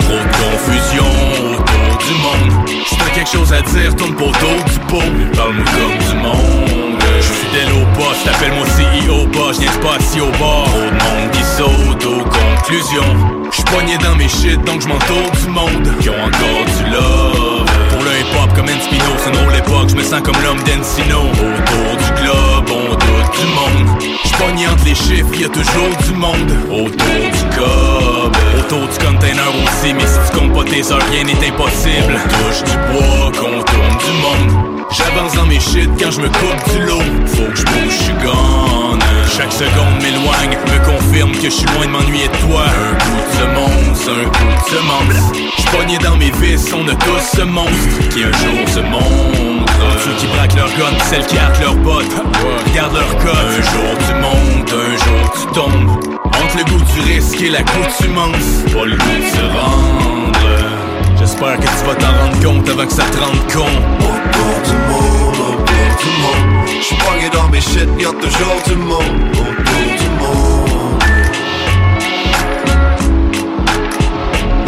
[0.00, 1.10] Trop de confusion
[1.52, 2.68] autour du monde.
[2.86, 5.08] Si t'as quelque chose à dire, tourne pas autour du pot.
[5.36, 6.78] Parle-moi comme du monde.
[7.18, 10.64] Je suis fidèle au poste, appelle-moi CEO boss, viens pas assis au bord.
[10.66, 13.16] Trop de monde qui saute aux conclusions.
[13.50, 15.88] Je suis poigné dans mes shit, donc je m'entoure du monde.
[16.00, 17.66] Qui ont encore du love.
[17.90, 21.20] Pour le hip-hop comme Encino, c'est une drôle époque, je me sens comme l'homme d'Encino.
[21.32, 24.02] Autour du globe, on doute du monde.
[24.24, 26.52] Je pogné entre les chiffres, y a toujours du monde.
[26.70, 31.24] Autour du cob, autour du container aussi, mais si tu comptes pas tes heures, rien
[31.24, 32.14] n'est impossible.
[32.28, 34.77] Touche du bois, qu'on tourne du monde.
[34.90, 37.02] J'avance dans mes shit quand je me coupe du lot.
[37.26, 38.14] Faut que je bouge, je suis.
[39.36, 42.64] Chaque seconde m'éloigne, me confirme que je suis loin de m'ennuyer de toi.
[42.64, 45.32] Un coup de semonce, un coup de semence.
[45.56, 49.72] J'suis pogné dans mes vis, on a tous ce monstre qui un jour se montre.
[50.04, 52.04] Ceux qui braquent leur gun, celles qui hâtent leurs bottes.
[52.66, 53.36] Regarde leur code.
[53.36, 56.16] Un jour tu montes, un jour tu tombes.
[56.24, 60.17] Entre le goût du risque et l'accoutumance, pas le goût de se rendre.
[61.30, 63.60] J'espère que tu vas t'en rendre compte avant que ça te rende con.
[63.60, 66.66] Au bord du monde, au bord du monde.
[66.80, 68.98] J'suis poigné dans mes shit, y'a toujours du monde.
[69.34, 71.02] Au bord du monde.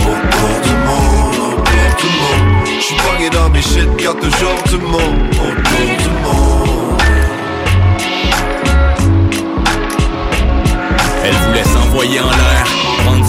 [0.01, 2.67] Au bord du monde, au bord du monde.
[2.79, 5.19] J'suis poigné dans mes shit, y'a toujours du monde.
[5.33, 7.03] Au bord du monde.
[11.25, 12.80] Elle voulait s'envoyer en l'air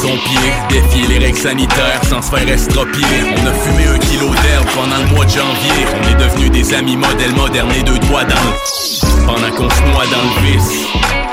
[0.02, 3.06] Pied, défier les règles sanitaires sans se faire estropier.
[3.38, 5.86] On a fumé un kilo d'herbe pendant le mois de janvier.
[5.94, 9.26] On est devenus des amis modèles modernes et deux doigts dans le...
[9.28, 10.88] Pendant qu'on se noie dans le vice.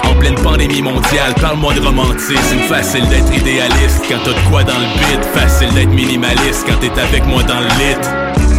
[0.04, 2.58] En pleine pandémie mondiale, parle-moi de romantisme.
[2.68, 5.24] Facile d'être idéaliste quand t'as de quoi dans le bit.
[5.32, 7.96] Facile d'être minimaliste quand t'es avec moi dans le lit.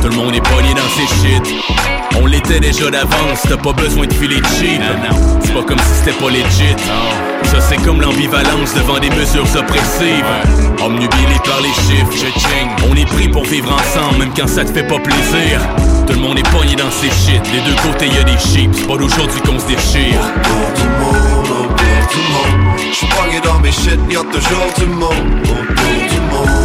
[0.01, 1.55] Tout le monde est pogné dans ses shit.
[2.19, 4.81] On l'était déjà d'avance, t'as pas besoin de filer cheap.
[5.43, 6.75] C'est pas comme si c'était pas legit.
[7.43, 10.25] Ça c'est comme l'ambivalence devant des mesures oppressives.
[10.83, 12.11] Omnubilé par les chiffres,
[12.89, 15.59] on est pris pour vivre ensemble, même quand ça te fait pas plaisir.
[16.07, 17.41] Tout le monde est pogné dans ses shit.
[17.53, 20.19] Les deux côtés y a des chips, c'est pas d'aujourd'hui qu'on se déchire.
[22.91, 26.58] J'suis pogné dans mes shit, y'a toujours du monde autour du monde.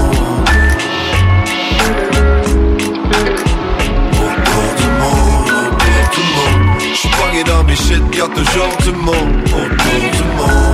[7.46, 10.73] Dans mes shit, y'a toujours du monde autour du monde.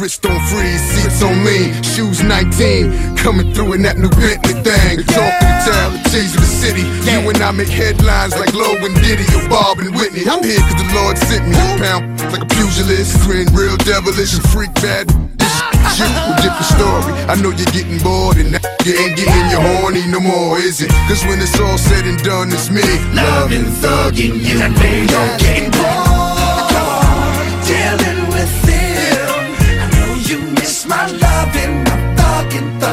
[0.00, 1.70] Wrist on freeze, seats on lean.
[1.84, 4.98] Shoes 19, coming through in that new Bentley thing.
[4.98, 6.82] The town, the of the city.
[7.06, 10.26] You and I make headlines like Low and Diddy or Bob and Whitney.
[10.26, 11.54] I'm here cause the Lord sent me.
[11.78, 15.06] Pound like a pugilist, grin real devilish and freak bad.
[15.38, 15.54] This
[15.94, 17.14] shit a different story.
[17.30, 20.82] I know you're getting bored and now you ain't getting your horny no more, is
[20.82, 20.90] it?
[21.06, 22.82] Cause when it's all said and done, it's me.
[23.14, 26.13] Loving, thugging you, and you're getting bored.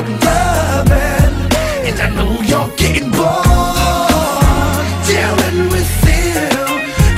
[0.10, 1.34] Loving.
[1.88, 4.86] And I know you're getting bored.
[5.06, 6.54] Dealing with it.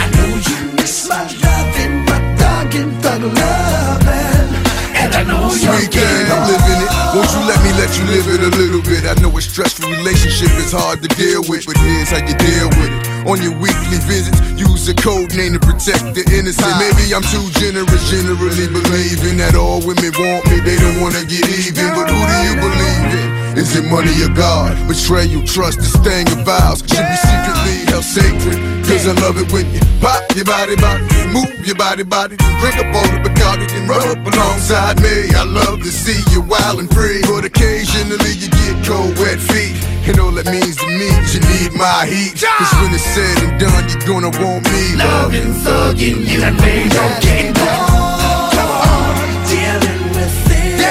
[0.04, 4.50] I know you miss my loving, my thugging, thug loving.
[4.96, 6.92] And I know you're Sweet thing, I'm living it.
[7.16, 9.06] Won't you let me let you live it a little bit?
[9.06, 12.70] I know a stressful relationship is hard to deal with, but here's how you deal
[12.70, 13.13] with it.
[13.24, 16.76] On your weekly visits, use a code name to protect the innocent.
[16.76, 21.48] Maybe I'm too generous, generally believing that all women want me, they don't wanna get
[21.48, 21.88] even.
[21.96, 23.28] But who do you believe in?
[23.56, 24.76] Is it money or God?
[24.92, 28.60] Betrayal, trust, this thing of vows should be secretly held sacred.
[28.92, 32.76] Cause I love it when you pop your body, body, move your body, body, drink
[32.76, 35.32] up all the Bacardi and rub up alongside me.
[35.32, 39.93] I love to see you wild and free, but occasionally you get cold, wet feet.
[40.06, 42.36] And all that means to me is you need my heat.
[42.36, 44.96] Cause when it's said and done, you're gonna want me.
[45.00, 48.52] Loving, thugging you, and you're getting bored.
[48.52, 49.16] Come on,
[49.48, 50.84] dealing with it.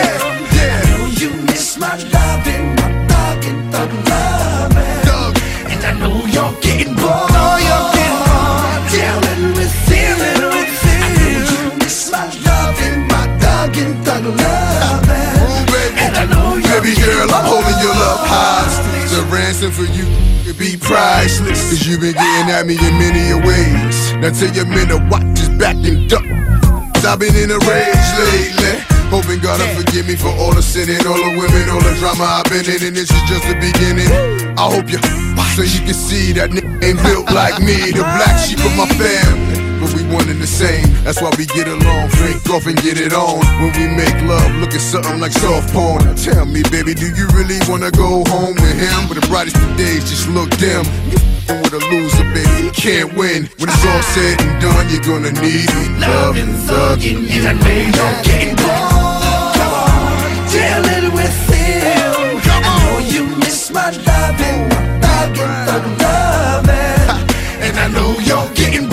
[0.64, 5.04] I know you miss my loving, my thugging, thug loving.
[5.70, 7.31] And I know you're getting bored.
[19.32, 20.04] Ransom for you
[20.44, 21.72] could be priceless.
[21.72, 24.12] Cause you've been getting at me in many ways.
[24.20, 26.24] Now tell your men to watch his back and duck.
[27.02, 28.76] I've been in a rage lately.
[29.08, 32.40] Hoping God will forgive me for all the sinning, all the women, all the drama
[32.40, 34.08] I've been in, and this is just the beginning.
[34.56, 34.96] I hope you,
[35.52, 38.88] so you can see that nigga ain't built like me, the black sheep of my
[38.96, 39.41] family.
[39.82, 43.02] But we one and the same, that's why we get along, drink off and get
[43.02, 43.42] it on.
[43.58, 46.06] When we make love, look at something like soft porn.
[46.06, 49.10] Now tell me, baby, do you really wanna go home with him?
[49.10, 50.86] But the brightest of days just look dim.
[51.10, 51.18] You
[51.66, 53.50] with a loser, baby, you can't win.
[53.58, 55.84] When it's all said and done, you're gonna need me.
[55.98, 59.02] Loving, thugging you, and you're getting bored.
[60.54, 62.12] Dealing with it.
[63.72, 67.32] my loving, my thuggin', thug loving.
[67.64, 68.91] And I know you're getting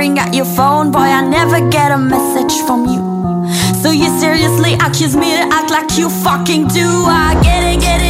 [0.00, 0.90] staring at your phone.
[0.90, 3.00] Boy, I never get a message from you.
[3.82, 6.88] So you seriously accuse me to act like you fucking do?
[7.06, 8.09] I get it, get it,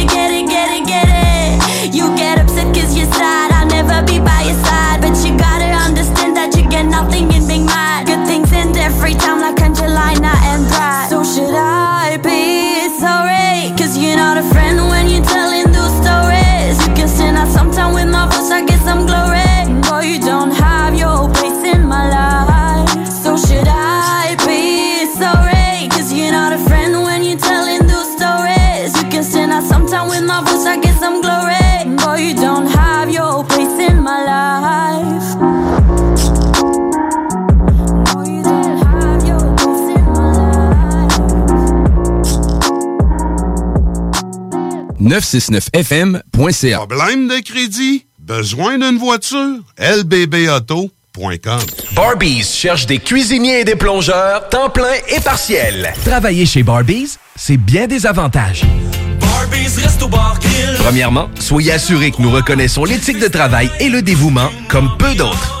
[45.11, 46.77] 969fm.ca.
[46.77, 48.05] Problème de crédit?
[48.17, 49.57] Besoin d'une voiture?
[49.77, 51.59] lbbauto.com
[51.93, 55.91] Barbies cherche des cuisiniers et des plongeurs, temps plein et partiel.
[56.05, 58.61] Travailler chez Barbies, c'est bien des avantages.
[60.79, 65.60] Premièrement, soyez assurés que nous reconnaissons l'éthique de travail et le dévouement comme peu d'autres.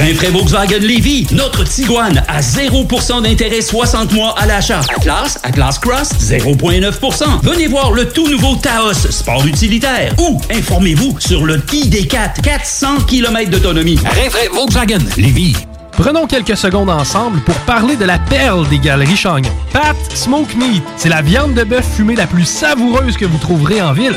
[0.00, 4.80] Rinfraie Volkswagen Lévy, notre Tiguan à 0% d'intérêt 60 mois à l'achat.
[4.96, 7.24] Atlas, Atlas Cross, 0,9%.
[7.42, 10.14] Venez voir le tout nouveau Taos, sport utilitaire.
[10.18, 13.98] Ou informez-vous sur le ID4, 400 km d'autonomie.
[13.98, 15.54] Rinfraie Volkswagen Lévy.
[15.92, 19.52] Prenons quelques secondes ensemble pour parler de la perle des galeries Chagnon.
[19.72, 23.80] Pat Smoke Meat, c'est la viande de bœuf fumée la plus savoureuse que vous trouverez
[23.80, 24.16] en ville.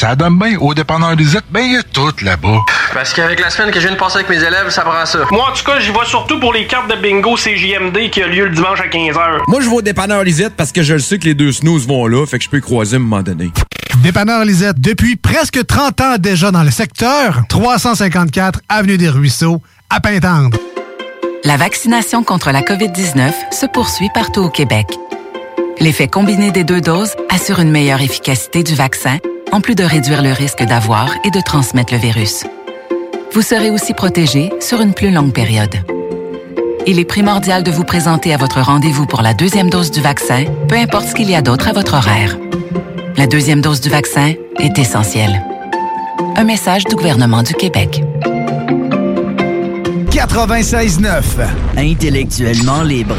[0.00, 2.58] Ça donne bien au dépanneur Lisette, ben il y a tout là-bas.
[2.92, 5.20] Parce qu'avec la semaine que je viens de passer avec mes élèves, ça prend ça.
[5.30, 8.26] Moi, en tout cas, j'y vais surtout pour les cartes de bingo CJMD qui a
[8.26, 9.42] lieu le dimanche à 15h.
[9.48, 11.86] Moi, je vais au dépanneur Lisette parce que je le sais que les deux snooze
[11.86, 13.50] vont là, fait que je peux y croiser à un moment donné.
[14.02, 20.00] Dépanneur Lisette, depuis presque 30 ans déjà dans le secteur, 354 Avenue des Ruisseaux, à
[20.00, 20.58] Pintendre.
[21.44, 24.86] La vaccination contre la COVID-19 se poursuit partout au Québec.
[25.80, 29.18] L'effet combiné des deux doses assure une meilleure efficacité du vaccin,
[29.54, 32.44] en plus de réduire le risque d'avoir et de transmettre le virus.
[33.32, 35.76] Vous serez aussi protégé sur une plus longue période.
[36.88, 40.44] Il est primordial de vous présenter à votre rendez-vous pour la deuxième dose du vaccin,
[40.68, 42.36] peu importe ce qu'il y a d'autre à votre horaire.
[43.16, 45.40] La deuxième dose du vaccin est essentielle.
[46.34, 48.02] Un message du gouvernement du Québec.
[50.10, 51.22] 96.9.
[51.76, 53.18] Intellectuellement libre.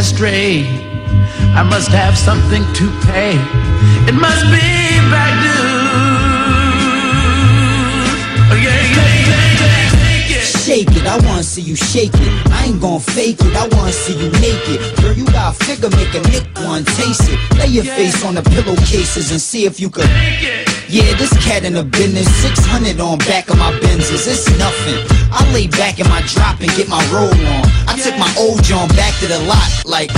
[0.00, 0.64] You had better stray.
[1.54, 3.34] I must have something to pay.
[4.08, 4.60] It must be
[5.10, 5.34] back.
[8.50, 10.38] Oh, yeah, yeah, yeah, yeah.
[10.38, 10.44] It.
[10.44, 12.32] Shake it, I wanna see you shake it.
[12.50, 14.80] I ain't gon' fake it, I wanna see you naked.
[15.02, 17.38] Girl, you got a figure, make a nick one taste it.
[17.58, 20.08] Lay your face on the pillowcases and see if you could.
[20.88, 24.98] Yeah, this cat in the business, 600 on back of my Benzes, it's nothing.
[25.32, 27.69] I lay back in my drop and get my roll on.
[27.90, 30.14] I took my old John back to the lot, like.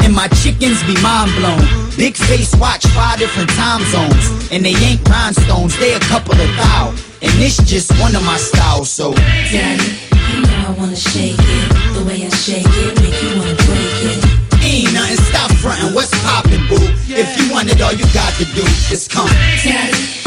[0.00, 1.60] And my chickens be mind blown.
[1.98, 4.48] Big face watch five different time zones.
[4.50, 6.94] And they ain't rhinestones, they a couple of thou.
[7.20, 9.12] And this just one of my styles, so.
[9.12, 9.92] Daddy,
[10.32, 11.68] you know I wanna shake it.
[11.92, 14.40] The way I shake it, make you wanna break it.
[14.64, 16.80] Ain't nothing, stop frontin', what's poppin', boo?
[17.12, 19.28] If you want it, all you got to do is come.
[19.62, 20.19] Daddy,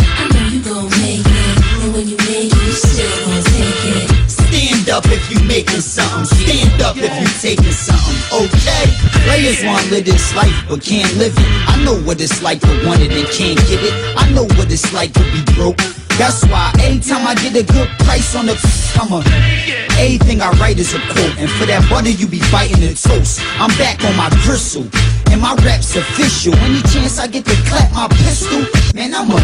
[4.94, 6.26] up if you making something.
[6.26, 8.18] Stand up if you taking something.
[8.30, 8.86] Okay?
[9.26, 11.48] Players want to live this life but can't live it.
[11.68, 13.94] I know what it's like to want it and can't get it.
[14.16, 15.82] I know what it's like to be broke.
[16.22, 18.54] That's why anytime I get a good price on the
[19.02, 19.26] I'm a
[19.98, 23.42] Everything I write is a quote And for that butter you be biting the toast
[23.58, 24.86] I'm back on my gristle
[25.44, 26.56] my rap's official.
[26.64, 28.64] Any chance I get to clap my pistol,
[28.96, 29.38] man, I'm a.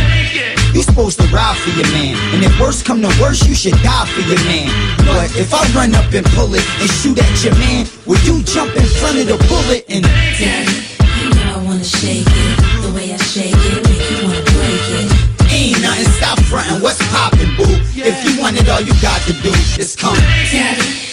[0.71, 3.75] You supposed to ride for your man, and if worst come to worst, you should
[3.83, 4.71] die for your man.
[5.03, 8.41] But if I run up and pull it and shoot at your man, will you
[8.43, 10.07] jump in front of the bullet and?
[10.39, 10.71] Daddy,
[11.19, 12.55] you know I wanna shake it.
[12.79, 15.07] The way I shake it, make you wanna break it.
[15.51, 17.75] Ain't nothing stop frontin', what's poppin', boo?
[17.99, 20.15] If you want it, all you got to do is come.
[20.15, 21.08] Daddy,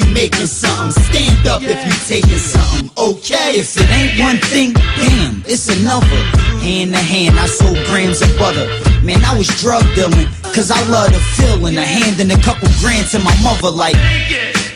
[0.00, 0.90] you making something.
[1.04, 2.90] Stand up if you taking something.
[2.96, 6.22] Okay, if it ain't one thing, damn, it's another.
[6.60, 8.66] Hand to hand, I sold grams of butter.
[9.04, 13.06] Man, I was drug dealing, cause I love the feeling of handing a couple grand
[13.08, 13.96] to my mother like.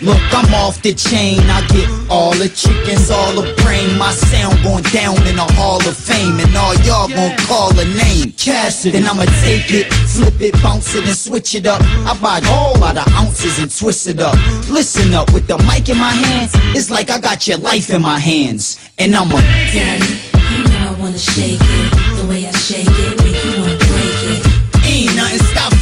[0.04, 1.40] Look, I'm off the chain.
[1.48, 3.96] I get all the chickens, all the brain.
[3.96, 7.84] My sound going down in the Hall of Fame, and all y'all gon' call a
[7.86, 8.32] name.
[8.36, 8.98] Cassidy.
[8.98, 11.80] Then I'ma take it, flip it, bounce it, and switch it up.
[12.04, 14.36] I buy all by the ounces and twist it up.
[14.68, 18.02] Listen up, with the mic in my hands, it's like I got your life in
[18.02, 19.40] my hands, and I'm a.
[19.72, 20.20] Daddy,
[20.52, 22.20] you know I wanna shake it.
[22.20, 23.53] The way I shake it,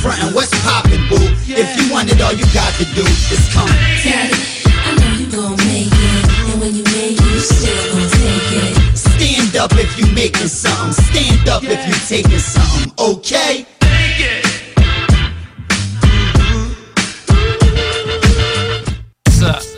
[0.03, 1.23] frontin', what's poppin', boo?
[1.47, 3.71] If you want it, all you got to do is come.
[4.03, 4.35] Daddy,
[4.67, 6.51] I know you gon' make it.
[6.51, 8.99] And when you make it, you still gon' take it.
[8.99, 10.93] Stand up if you making something.
[10.93, 12.93] Stand up if you taking something.
[12.99, 13.67] Okay?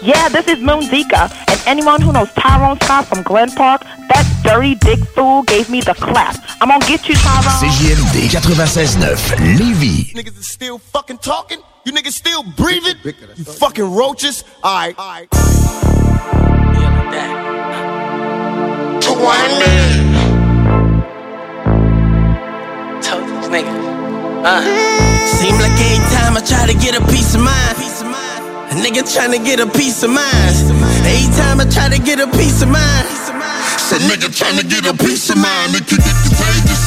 [0.03, 4.41] Yeah, this is Moon Zika, and anyone who knows Tyrone Scott from Glen Park, that
[4.45, 6.37] dirty dick fool gave me the clap.
[6.61, 7.45] I'm gonna get you, Tyrone.
[7.61, 10.13] CJMD 96.9 Lévis.
[10.15, 11.59] Niggas is still fucking talking?
[11.85, 12.97] You niggas still breathing?
[13.37, 14.45] You fucking roaches?
[14.65, 14.99] Alright.
[14.99, 15.29] Alright.
[23.03, 24.45] Told these niggas.
[24.45, 25.05] Uh.
[25.41, 27.77] Seem like every time I try to get a piece of mind,
[28.75, 30.55] a nigga tryna get a piece of mind.
[31.07, 33.07] Every time I try to get a piece of mind,
[33.79, 35.75] So nigga tryna get a piece of mind.
[35.75, 36.83] It can get contagious.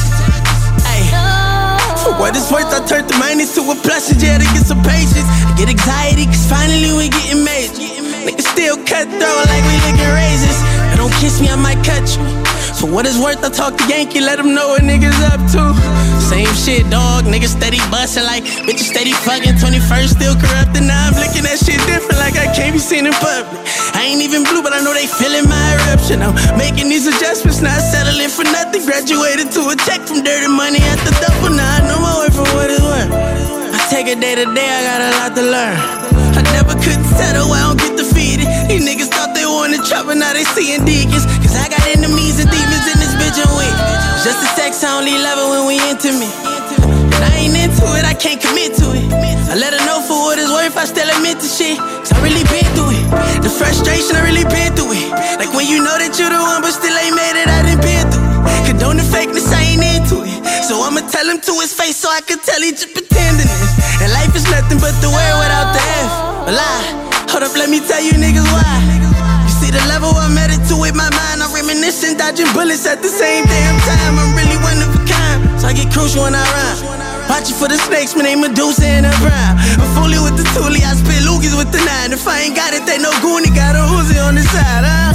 [2.03, 4.65] For what it's worth, I turned the minus to a plus and yeah, to get
[4.65, 5.27] some patience.
[5.47, 7.84] I get anxiety, cause finally we getting major.
[8.26, 10.59] Niggas still cut through like we licking razors.
[10.91, 12.23] And don't kiss me, I might cut you.
[12.77, 15.73] For what it's worth, I talk to Yankee, let him know what niggas up to.
[16.21, 17.25] Same shit, dog.
[17.25, 19.57] Niggas steady bustin' like bitches steady fucking.
[19.57, 20.85] 21st still corrupted.
[20.85, 23.65] Now I'm looking at shit different, like I can't be seen in public.
[23.97, 26.21] I ain't even blue, but I know they feeling my eruption.
[26.21, 28.85] I'm making these adjustments, not settling for nothing.
[28.85, 31.57] Graduated to a check from dirty money at the double.
[31.57, 33.09] Now I know my way for what it's worth.
[33.73, 35.77] I take it day to day, I got a lot to learn.
[36.37, 38.45] I never could settle, I don't get defeated.
[38.69, 39.33] These niggas thought
[39.88, 41.23] trouble, now they seeing deacons.
[41.39, 43.76] Cause I got enemies and demons in this bitch and weak.
[44.19, 46.35] Just the sex, I only love it when we intimate.
[47.15, 49.07] And I ain't into it, I can't commit to it.
[49.47, 51.80] I let her know for what it's worth, I still admit to shit.
[51.80, 53.05] Cause I really been through it.
[53.39, 55.07] The frustration, I really been through it.
[55.39, 57.80] Like when you know that you're the one, but still ain't made it, I done
[57.80, 58.68] been through it.
[58.68, 60.35] Condone the fakeness, I ain't into it.
[60.68, 63.72] So I'ma tell him to his face so I can tell he just pretending it.
[64.03, 66.11] And life is nothing but the word without the F.
[66.43, 67.07] A lie.
[67.31, 69.47] Hold up, let me tell you niggas why.
[69.77, 71.37] The level I'm headed to with my mind.
[71.37, 74.17] I'm reminiscing, dodging bullets at the same damn time.
[74.17, 75.45] I'm really one of a kind.
[75.61, 76.81] So I get crucial when I rhyme.
[77.29, 79.53] Watching for the snakes, my name Medusa and a brown.
[79.77, 82.09] I'm fully with the toolie, I spit loogies with the nine.
[82.09, 85.13] If I ain't got it, they know Goonie got a Uzi on the side, huh?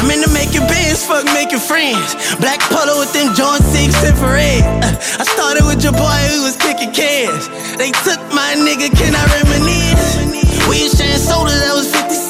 [0.00, 2.16] I'm into making bands, fuck making friends.
[2.40, 4.64] Black polo with them joints, six infrared.
[4.80, 7.44] Uh, I started with your boy who was kicking cans.
[7.76, 10.16] They took my nigga, can I reminisce?
[10.64, 12.21] We was sharing sodas, that was 50 cent.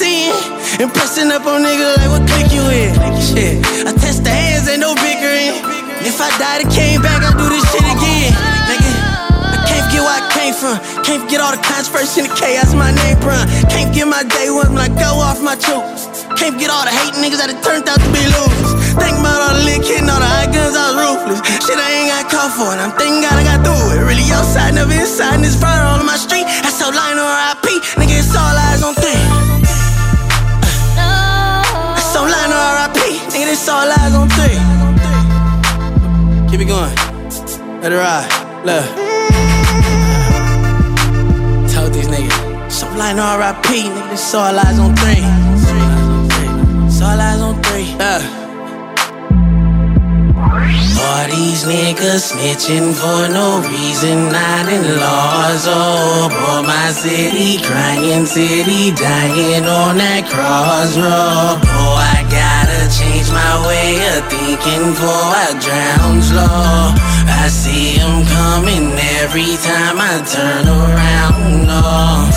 [0.80, 2.96] And pressing up on niggas like, what click you in?
[3.20, 5.60] Shit, I test the hands, ain't no bickering.
[6.00, 8.32] And if I died and came back, I do this shit again.
[8.66, 8.92] Nigga,
[9.52, 10.76] I can't forget where I came from.
[11.04, 13.44] Can't forget all the controversy and the chaos my name run.
[13.68, 15.84] Can't forget my day one when I go off my choke.
[16.40, 18.72] Can't forget all the hate niggas that it turned out to be losers.
[18.96, 21.40] Think about all the lick hitting, all the high guns, I was ruthless.
[21.68, 22.80] Shit, I ain't got caught for it.
[22.80, 24.08] I'm thanking God I got through it.
[24.08, 26.48] Really outside, never inside, and it's fire all on my street.
[26.64, 27.76] That's so line RIP.
[28.00, 29.51] Nigga, it's all eyes on three.
[33.52, 34.58] It's all eyes on three.
[36.50, 36.94] Keep it going.
[37.82, 38.28] Let it ride.
[38.64, 38.84] Look.
[41.72, 42.72] Told these niggas.
[42.72, 43.66] So line RIP.
[43.66, 45.24] Nigga, it's all eyes on three.
[46.86, 47.88] It's all eyes on three.
[51.04, 55.66] All these niggas snitching for no reason, not in laws.
[55.68, 61.62] Oh, boy, my city crying, city dying on that crossroad.
[61.66, 62.11] Gotta
[62.98, 66.92] change my way of thinking before I drown slow.
[67.40, 68.92] I see them coming
[69.22, 71.66] every time I turn around.
[71.72, 72.28] Oh.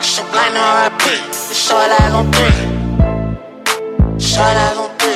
[0.00, 1.04] Subliminal RIP,
[1.50, 2.48] it's all I gon' do.
[4.16, 5.14] It's all I gon' do.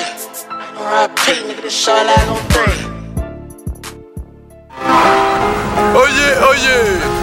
[0.90, 2.64] RIP, nigga, it's all I gon' do.
[5.94, 7.22] Oh yeah, oh yeah.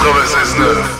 [0.00, 0.99] 96.9.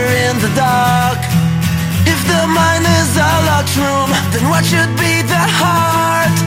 [4.61, 6.37] What should be the heart?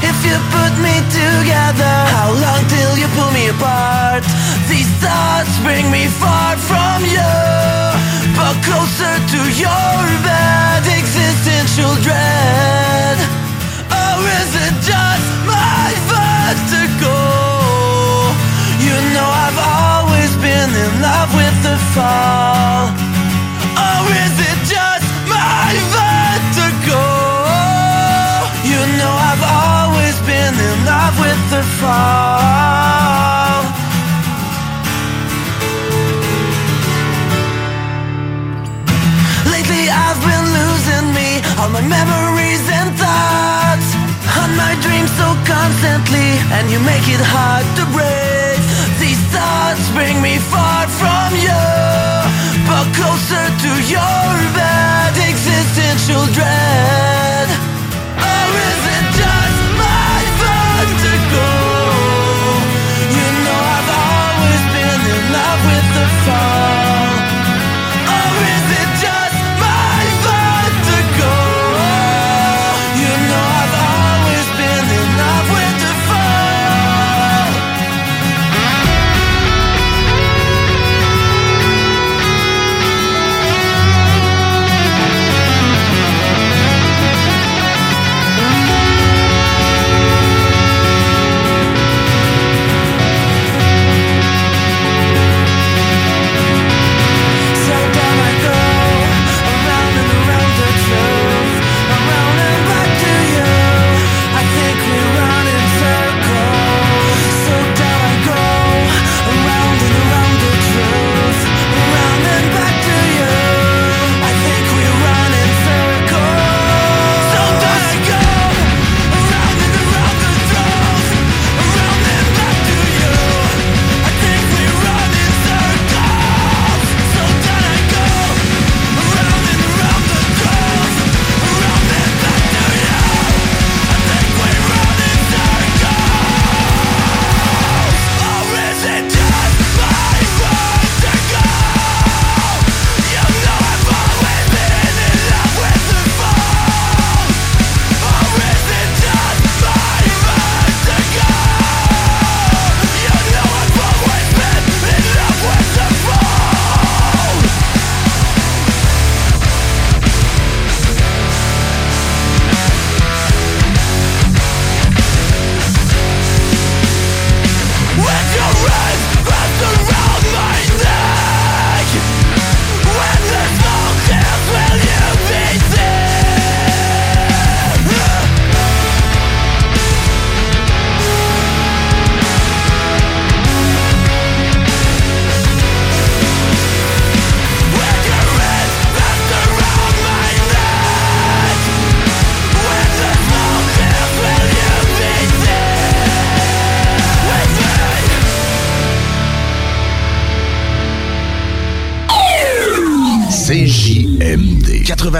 [0.00, 4.24] If you put me together How long till you pull me apart?
[4.72, 7.34] These thoughts bring me far from you
[8.40, 13.20] But closer to your bed Existential dread
[13.92, 17.20] or is it just my vertigo?
[18.80, 23.07] You know I've always been in love with the fall.
[31.20, 33.62] With the fall.
[39.54, 41.28] Lately I've been losing me.
[41.58, 43.88] All my memories and thoughts.
[44.42, 46.30] On my dreams so constantly.
[46.56, 48.58] And you make it hard to break.
[49.02, 51.64] These thoughts bring me far from you.
[52.68, 56.67] But closer to your bed Existential dread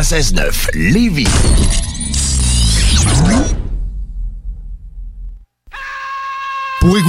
[0.03, 1.27] 96.9 Lévis.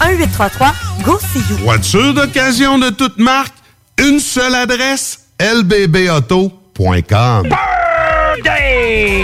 [0.00, 1.56] 1-833-GO-SEE-YOU.
[1.64, 3.54] Voiture d'occasion de toute marque,
[3.98, 7.48] une seule adresse, lbbauto.com.
[7.48, 9.23] Birthday!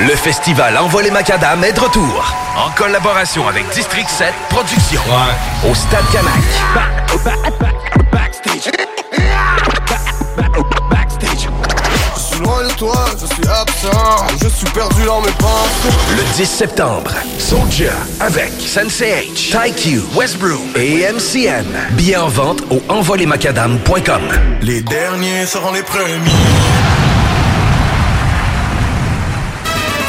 [0.00, 2.32] Le festival Envol les Macadam est de retour.
[2.56, 5.00] En collaboration avec District 7 Productions.
[5.68, 6.34] Au Stade Canac.
[12.14, 15.88] Je suis loin de toi, je suis absent, je suis perdu dans mes pensées.
[16.16, 17.10] Le 10 septembre,
[17.40, 21.66] Soulja avec Sensei H, TyQ, Westbrook et MCN.
[21.96, 24.22] Billets en vente au envolemacadam.com.
[24.62, 26.30] Les derniers seront les premiers.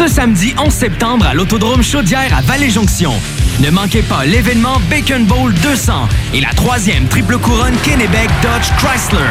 [0.00, 3.12] Ce samedi 11 septembre à l'Autodrome Chaudière à Vallée-Jonction.
[3.60, 9.28] Ne manquez pas l'événement Bacon Bowl 200 et la troisième triple couronne Kennebec Dodge Chrysler.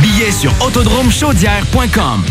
[0.00, 2.24] Billets sur autodromechaudière.com.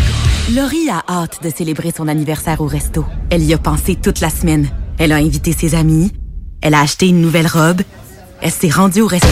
[0.52, 3.06] Laurie a hâte de célébrer son anniversaire au resto.
[3.30, 4.68] Elle y a pensé toute la semaine.
[4.98, 6.10] Elle a invité ses amis.
[6.62, 7.82] Elle a acheté une nouvelle robe.
[8.40, 9.28] Elle s'est rendue au resto.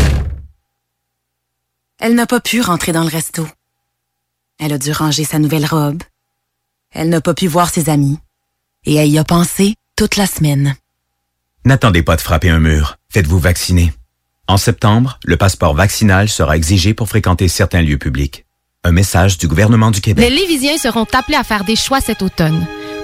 [1.99, 3.45] Elle n'a pas pu rentrer dans le resto.
[4.61, 6.05] Elle a dû ranger sa nouvelle robe.
[6.93, 8.19] Elle n'a pas pu voir ses amis.
[8.87, 10.75] Et elle y a pensé toute la semaine.
[11.65, 12.97] N'attendez pas de frapper un mur.
[13.11, 13.93] Faites-vous vacciner.
[14.47, 18.47] En septembre, le passeport vaccinal sera exigé pour fréquenter certains lieux publics.
[18.85, 20.29] Un message du gouvernement du Québec.
[20.29, 22.67] Les Lévisiens seront appelés à faire des choix cet automne.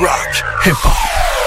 [0.00, 0.32] Rock,
[0.64, 0.96] hip-hop.
[0.96, 1.39] I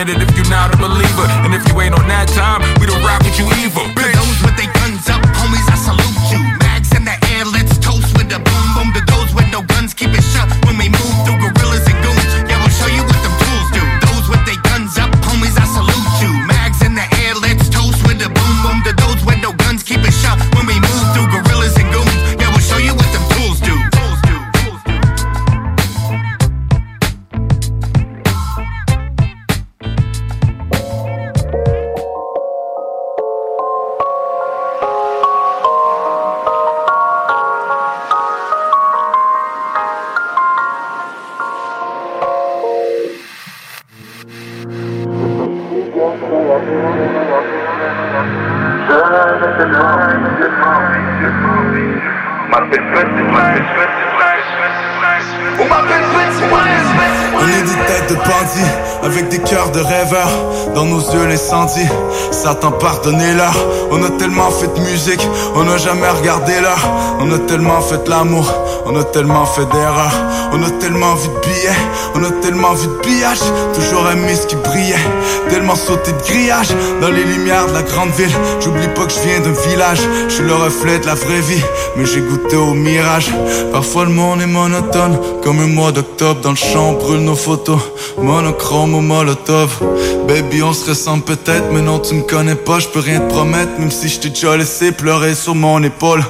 [0.00, 1.26] is documented if you're not a believer.
[1.44, 3.19] And if you ain't on that time, we don't rock
[65.90, 66.10] jamais.
[67.20, 68.46] On a tellement fait l'amour,
[68.86, 70.14] on a tellement fait d'erreurs.
[70.52, 71.80] On a tellement vu de billets,
[72.14, 73.38] on a tellement vu de pillages.
[73.74, 74.96] Toujours aimé ce qui brillait,
[75.48, 76.68] tellement sauté de grillage.
[77.00, 80.00] Dans les lumières de la grande ville, j'oublie pas que je viens d'un village.
[80.28, 81.62] Je suis le reflet de la vraie vie,
[81.96, 83.30] mais j'ai goûté au mirage.
[83.70, 87.80] Parfois le monde est monotone, comme un mois d'octobre dans le champ, brûle nos photos.
[88.22, 89.70] Monochrome au molotov.
[90.28, 93.32] Baby, on se ressemble peut-être, mais non, tu me connais pas, je peux rien te
[93.32, 96.22] promettre, même si je t'ai déjà laissé pleurer sur mon épaule.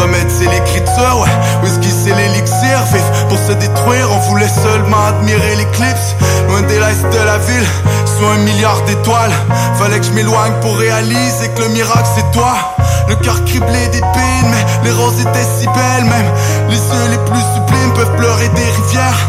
[0.00, 1.30] Remède, c'est l'écriture, ouais.
[1.62, 2.82] Whisky, c'est l'élixir.
[2.92, 6.14] Vif pour se détruire, on voulait seulement admirer l'éclipse.
[6.48, 7.66] Loin des lights de la ville,
[8.06, 9.32] sous un milliard d'étoiles.
[9.78, 12.71] Fallait que je m'éloigne pour réaliser que le miracle c'est toi.
[13.08, 16.30] Le cœur criblé d'épines, mais les roses étaient si belles, même
[16.68, 19.28] les yeux les plus sublimes peuvent pleurer des rivières.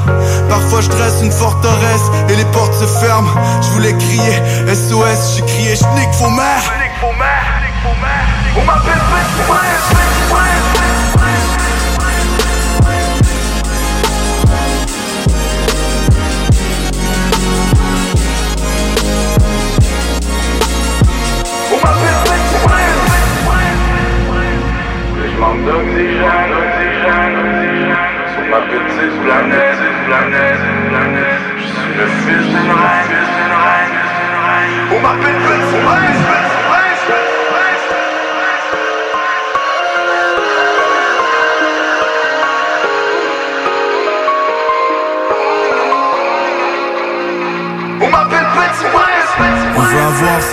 [0.49, 3.29] Parfois je dresse une forteresse et les portes se ferment.
[3.61, 6.71] Je voulais crier SOS, j'ai crié je nique vos mères.
[8.55, 9.01] On m'appelle
[25.65, 27.95] D'oxygène, oxygène, oxygène
[28.33, 32.53] Sur ma petite planète, planète, planète Je suis le fils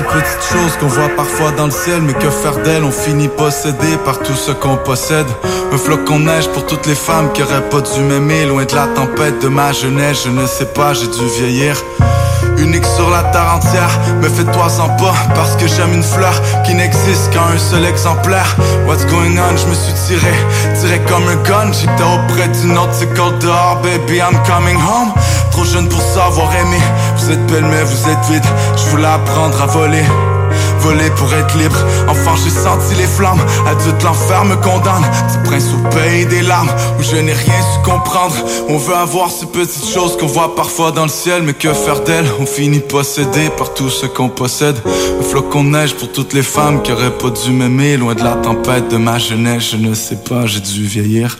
[0.00, 3.28] ces petites choses qu'on voit parfois dans le ciel Mais que faire d'elles, on finit
[3.28, 5.26] possédé par tout ce qu'on possède.
[5.72, 8.74] Un flocon de neige pour toutes les femmes qui auraient pas dû m'aimer Loin de
[8.74, 11.76] la tempête de ma jeunesse, je ne sais pas, j'ai dû vieillir.
[12.58, 17.30] Unique sur la terre entière, mais fais-toi-en pas Parce que j'aime une fleur qui n'existe
[17.32, 18.56] qu'un seul exemplaire.
[18.86, 20.32] What's going on, je me suis tiré,
[20.78, 21.72] tiré comme un gun.
[21.72, 25.12] J'étais auprès d'une autre, c'est dehors, baby I'm coming home
[25.50, 26.82] Trop jeune pour savoir aimer,
[27.16, 28.44] vous êtes belle mais vous êtes vide.
[28.76, 30.04] Je voulais apprendre à voler.
[30.80, 31.76] Voler pour être libre,
[32.08, 33.40] enfin j'ai senti les flammes.
[33.66, 37.90] Adulte l'enfer me condamne, petit prince au pays des larmes Où je n'ai rien su
[37.90, 38.34] comprendre.
[38.68, 42.00] On veut avoir ces petites choses qu'on voit parfois dans le ciel Mais que faire
[42.00, 44.76] d'elles, on finit possédé par tout ce qu'on possède.
[45.20, 48.24] Un flocon de neige pour toutes les femmes qui auraient pas dû m'aimer Loin de
[48.24, 51.36] la tempête de ma jeunesse, je ne sais pas, j'ai dû vieillir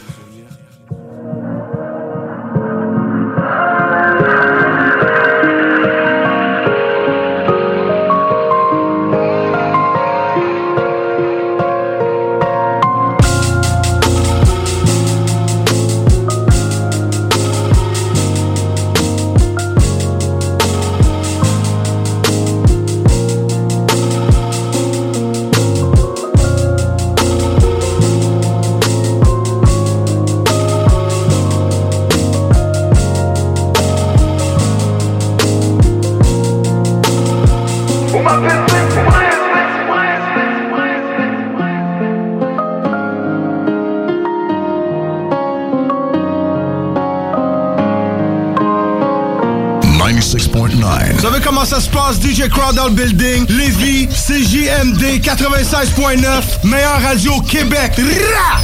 [55.36, 57.93] 96.9, meilleure radio Québec.
[58.35, 58.61] Rah!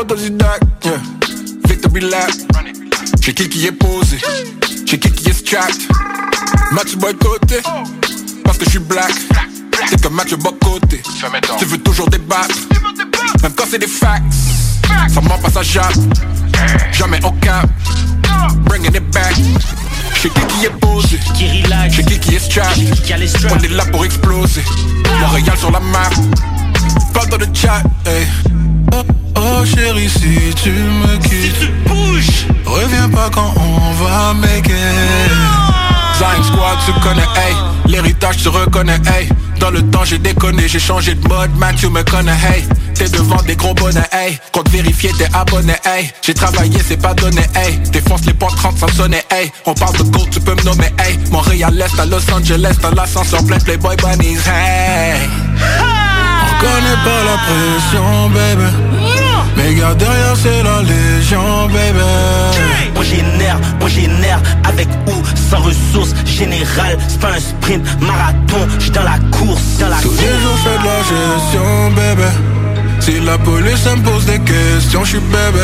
[0.00, 1.00] Autodidacte, yeah.
[1.68, 2.30] Victory lap.
[3.20, 4.18] J'ai qui qui est posé,
[4.86, 5.76] j'ai qui qui est strapped.
[6.72, 7.58] Match boycotté,
[8.42, 9.12] parce que je suis black.
[9.90, 10.30] C'est que match
[10.64, 11.02] côté.
[11.58, 12.56] Tu veux toujours débattre,
[13.42, 14.32] même quand c'est des facts.
[15.08, 15.92] Ça ment pas, ça jappe.
[16.92, 17.68] Jamais au cap.
[18.64, 19.34] Bringing it back.
[20.20, 21.18] J'ai qui qui est posé,
[21.90, 23.52] j'ai qui qui est strapped.
[23.52, 24.64] On est là pour exploser.
[25.20, 26.10] Montréal sur la map.
[27.14, 28.26] Pas dans le chat, hey.
[28.92, 29.02] Oh,
[29.36, 34.66] oh chérie, si tu me quittes, si tu bouges, reviens pas quand on va make
[34.66, 35.32] it.
[36.18, 37.54] Zine Squad, tu connais, hey.
[37.86, 39.28] L'héritage, tu reconnais, hey.
[39.60, 42.64] Dans le temps, j'ai déconné, j'ai changé de mode, man, tu me connais, hey.
[42.98, 44.36] T'es devant des gros bonnets, hey.
[44.52, 46.10] Compte vérifier, t'es abonné, hey.
[46.20, 47.78] J'ai travaillé, c'est pas donné, hey.
[47.92, 49.52] Défonce les points 30, ça me sonnait, hey.
[49.66, 51.16] On parle de gold, tu peux me nommer, hey.
[51.30, 55.20] Montréal Est à Los Angeles, dans l'ascenseur plein Playboy Bunnies, hey.
[56.42, 58.68] On connaît pas la pression, baby.
[59.56, 62.00] Mais garde derrière, c'est la légion, baby.
[62.94, 65.12] Moi génère, moi génère avec ou
[65.50, 66.98] sans ressources générales.
[67.08, 70.20] C'est pas un sprint, marathon, j'suis dans la course, dans la Tous course.
[70.20, 72.47] les jours, fais de la gestion, baby.
[73.00, 75.60] Si la police me pose des questions, je suis bébé.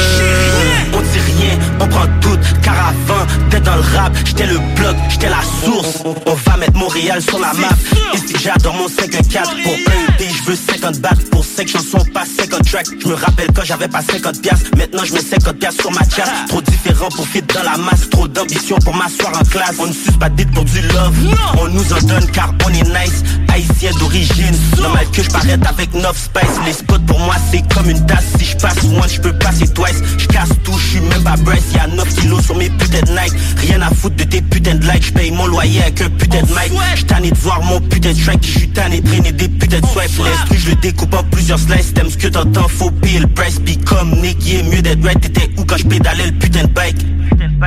[0.92, 4.96] On dit rien, on prend tout, car avant d'être dans le rap, j'étais le bloc,
[5.08, 6.02] j'étais la source.
[6.04, 7.68] On, va mettre Montréal sur la map.
[8.14, 10.04] Ici j'adore mon 5-4 pour un
[10.44, 12.86] je veux 50 bahts pour 5 chansons, pas 50 tracks.
[13.00, 16.02] Je me rappelle quand j'avais pas 50 piastres, maintenant je mets 50 piastres sur ma
[16.02, 16.30] chasse.
[16.48, 19.76] Trop différent pour fit dans la masse, trop d'ambition pour m'asseoir en classe.
[19.78, 21.14] On ne suce pas dit pour du love,
[21.58, 23.24] on nous en donne car on est nice.
[23.54, 26.58] Haïtien d'origine, normal que je paraisse avec 9 spice.
[26.66, 29.68] Les spots pour moi c'est comme une tasse, si je passe one, je peux passer
[29.68, 30.02] twice.
[30.18, 33.12] Je casse tout, je suis même pas Bryce, y'a 9 kilos sur mes putains de
[33.12, 33.32] Nike.
[33.58, 36.42] Rien à foutre de tes putains de likes, je paye mon loyer avec un putain
[36.42, 37.06] de mic.
[37.06, 40.18] Tanné de voir mon putain de track, j'suis tanné de traîner des putains de swipe.
[40.18, 43.60] L'instru, je le découpe en plusieurs slices, t'aimes ce que t'entends, faut payer le price.
[43.64, 46.62] Puis comme Nick, il est mieux d'être right, t'étais où quand je pédalais le putain
[46.62, 47.06] de bike?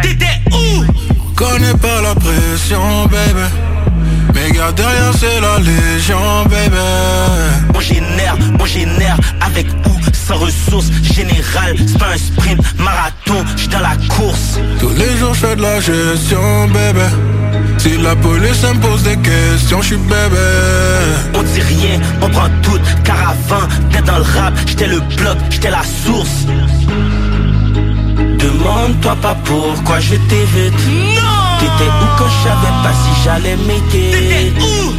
[0.02, 0.84] T'étais où?
[1.34, 3.48] Connais pas la pression, baby.
[4.34, 6.76] Mais garde derrière, c'est la légion, baby.
[7.74, 11.76] Moi génère, moi génère avec ou sans ressources générales.
[11.78, 14.60] C'est pas un sprint, marathon, j'suis dans la course.
[14.80, 17.08] Tous les jours, je fais de la gestion, baby.
[17.78, 20.38] Si la police me pose des questions, je suis bébé.
[21.34, 25.38] On dit rien, on prend tout, car avant d'être dans le rap, j'étais le bloc,
[25.50, 26.46] j'étais la source.
[28.40, 30.74] Demande-toi pas pourquoi je t'évite.
[31.60, 34.54] T'étais où quand je savais pas si j'allais m'aider?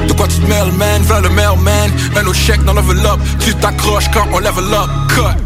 [0.07, 1.03] De quoi tu te mêles, man?
[1.03, 1.91] V'là le mailman.
[2.17, 3.21] Un autre chèque dans l'enveloppe.
[3.39, 4.91] Tu t'accroches quand on level up.
[5.09, 5.37] Cut.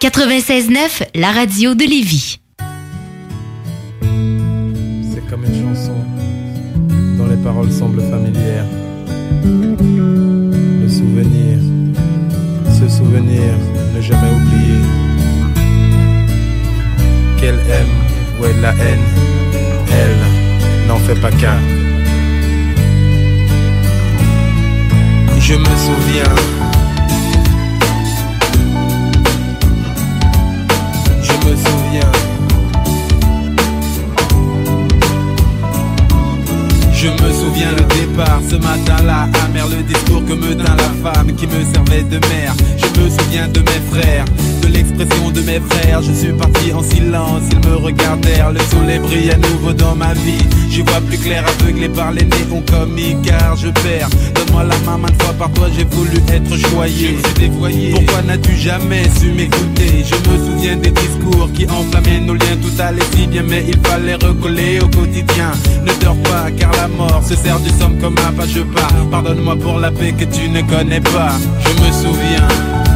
[0.00, 2.40] 96.9, la radio de Lévis.
[4.00, 5.94] C'est comme une chanson
[7.18, 8.64] dont les paroles semblent familières.
[9.44, 11.58] Le souvenir,
[12.66, 13.52] ce souvenir,
[13.94, 14.80] ne jamais oublier.
[17.38, 17.94] Qu'elle aime
[18.40, 19.04] ou elle la haine,
[20.90, 21.58] n'en pas qu'un.
[25.38, 26.34] Je me souviens.
[31.22, 32.12] Je me souviens.
[36.92, 41.32] Je me souviens le départ ce matin-là, amer le discours que me tint la femme
[41.36, 42.54] qui me servait de mère.
[42.76, 44.24] Je me souviens de mes frères,
[44.90, 46.02] l'expression de mes frères.
[46.02, 48.52] Je suis parti en silence, ils me regardèrent.
[48.52, 50.44] Le soleil brille à nouveau dans ma vie.
[50.68, 54.08] J'y vois plus clair, aveuglé par les néons comiques, car je perds.
[54.34, 57.18] Donne-moi la main, maintes fois par toi j'ai voulu être choyé.
[57.24, 57.90] Je dévoyé.
[57.92, 60.04] Pourquoi n'as-tu jamais su m'écouter?
[60.04, 62.56] Je me souviens des discours qui enflammaient nos liens.
[62.60, 65.52] Tout allait si bien, mais il fallait recoller au quotidien.
[65.84, 68.46] Ne dors pas, car la mort se sert du somme comme un pas.
[68.46, 68.90] Je pars.
[69.10, 71.32] Pardonne-moi pour la paix que tu ne connais pas.
[71.60, 72.89] Je me souviens.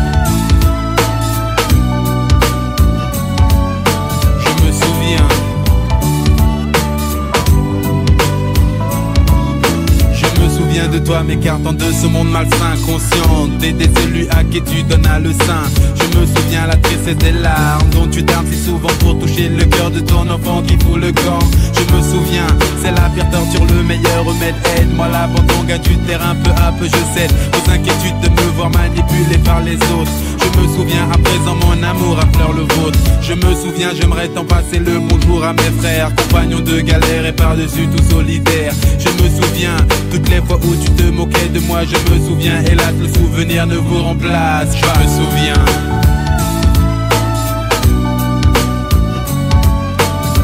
[10.93, 15.33] De toi m'écartant de ce monde malsain Conscient d'aider celui à qui tu donnes le
[15.33, 15.65] sein.
[15.97, 19.65] Je me souviens la tristesse des larmes Dont tu tardes si souvent pour toucher le
[19.65, 21.39] cœur de ton enfant qui fout le camp.
[21.73, 22.47] Je me souviens,
[22.83, 24.55] c'est la pire torture, le meilleur remède.
[24.77, 28.71] Aide-moi l'abandon, gagne du terrain peu à peu je cède Aux inquiétudes de me voir
[28.71, 30.13] manipulé par les autres
[30.45, 32.99] je me souviens à présent mon amour affleure le vôtre.
[33.23, 37.33] Je me souviens j'aimerais t'en passer le bonjour à mes frères Compagnons de galère et
[37.33, 39.77] par-dessus tout solidaire Je me souviens
[40.11, 41.81] toutes les fois où tu te moquais de moi.
[41.85, 45.65] Je me souviens hélas le souvenir ne vous remplace Je me souviens.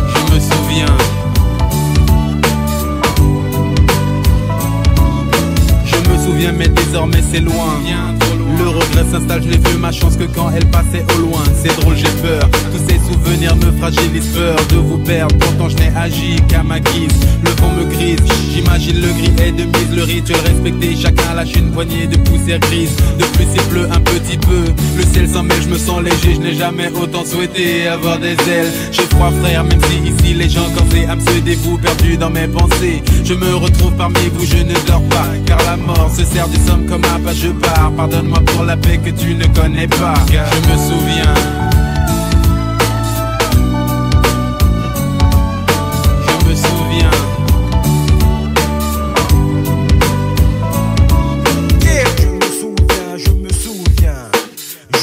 [0.08, 0.96] Je me souviens.
[5.84, 7.80] Je me souviens mais désormais c'est loin.
[8.60, 11.42] Le regret s'installe, je l'ai vu ma chance que quand elle passait au loin.
[11.62, 12.48] C'est drôle, j'ai peur.
[12.72, 15.34] Tous ces souvenirs me fragilisent, peur de vous perdre.
[15.38, 17.08] Pourtant, je n'ai agi qu'à ma guise.
[17.42, 18.18] Le vent me grise,
[18.52, 19.96] j'imagine le gris est de mise.
[19.96, 22.94] Le rituel respecté, chacun lâche une poignée de poussière grise.
[23.18, 24.64] De plus, il pleut un petit peu.
[24.96, 26.34] Le ciel s'en mêle, je me sens léger.
[26.34, 28.72] Je n'ai jamais autant souhaité avoir des ailes.
[28.92, 32.46] J'ai froid, frère, même si ici les gens corsés âme se dévouent, perdu dans mes
[32.46, 33.02] pensées.
[33.24, 35.28] Je me retrouve parmi vous, je ne dors pas.
[35.46, 37.90] Car la mort se sert du somme comme un pas, je pars.
[37.96, 40.14] Pardonne-moi pour la paix que tu ne connais pas.
[40.28, 40.38] Je
[40.70, 41.34] me souviens.
[46.26, 47.10] Je me souviens.
[51.82, 54.30] Yeah, je me souviens, je me souviens,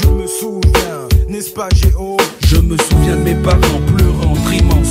[0.02, 2.18] je me souviens, n'est-ce pas Géo?
[2.45, 4.84] Je me souviens de mes parents pleurant, trimant,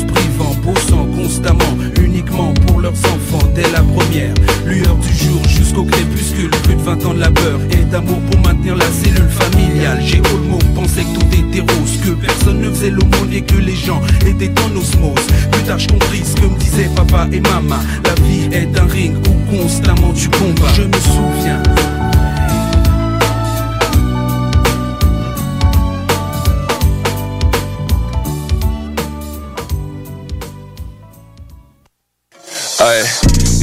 [0.62, 4.34] bossant constamment, uniquement pour leurs enfants dès la première
[4.64, 6.50] lueur du jour jusqu'au crépuscule.
[6.64, 9.98] Plus de 20 ans de labeur et d'amour pour maintenir la cellule familiale.
[10.02, 13.56] J'ai le mot, pensais que tout était rose, que personne ne faisait l'aumône et que
[13.56, 15.26] les gens étaient en osmose.
[15.52, 17.76] Plus tard, je compris ce que me disaient papa et maman.
[18.04, 20.72] La vie est un ring où constamment tu combats.
[20.74, 21.62] Je me souviens.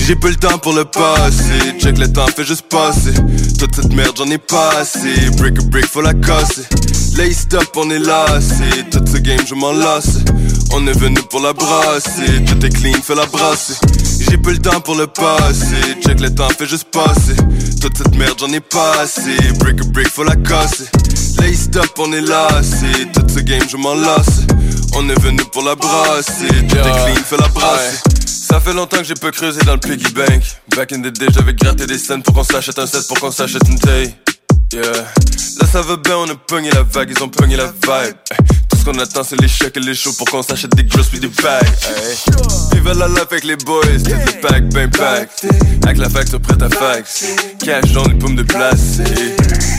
[0.05, 1.79] J'ai peu le temps pour le passer.
[1.79, 3.13] Check le temps fait juste passer.
[3.57, 5.29] Toute cette merde j'en ai pas assez.
[5.37, 6.63] Break a break faut la casser.
[7.15, 8.83] Lay stop on est lassé.
[8.91, 10.17] Toute ce game je m'en lasse.
[10.73, 12.43] On est venu pour la brasser.
[12.45, 13.75] Tout est clean fais la brasser.
[14.29, 15.95] J'ai peu le temps pour le passer.
[16.05, 17.35] Check le temps fait juste passer.
[17.81, 19.37] Toute cette merde j'en ai pas assez.
[19.59, 20.85] Break a break faut la casser.
[21.39, 23.07] Lay stop on est lassé.
[23.13, 24.41] Tout ce game je m'en lasse.
[24.95, 26.47] On est venu pour la brasser.
[26.67, 28.12] Tout est clean fais la brasser.
[28.53, 30.43] Ça fait longtemps que j'ai peu creusé dans le piggy bank.
[30.75, 33.31] Back in the day, j'avais gratté des scènes pour qu'on s'achète un set, pour qu'on
[33.31, 34.13] s'achète une taille.
[34.71, 34.83] Yeah.
[35.59, 38.15] Là ça va bien, on a pogné la vague, ils ont pogné la vibe.
[38.69, 41.07] Tout ce qu'on attend, c'est les chèques et les shows pour qu'on s'achète des grosses
[41.07, 41.65] puis des bags.
[42.73, 45.31] Vive la life avec les boys, tout le pack, ben pack.
[45.83, 47.25] Avec la facture prête à fax.
[47.57, 48.97] Cash dans les paumes de place.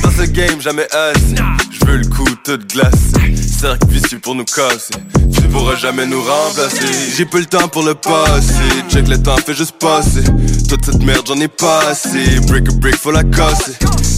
[0.02, 1.36] Dans ce game, jamais assez.
[1.70, 3.43] Je veux le coup tout glacé.
[3.60, 4.94] Cercle vicieux pour nous casser.
[5.32, 6.86] Tu pourras jamais nous remplacer.
[7.16, 8.52] J'ai peu le temps pour le passer.
[8.88, 10.22] Check le temps fait juste passer.
[10.68, 12.40] Toute cette merde, j'en ai pas assez.
[12.48, 13.72] Break a break, faut la casser.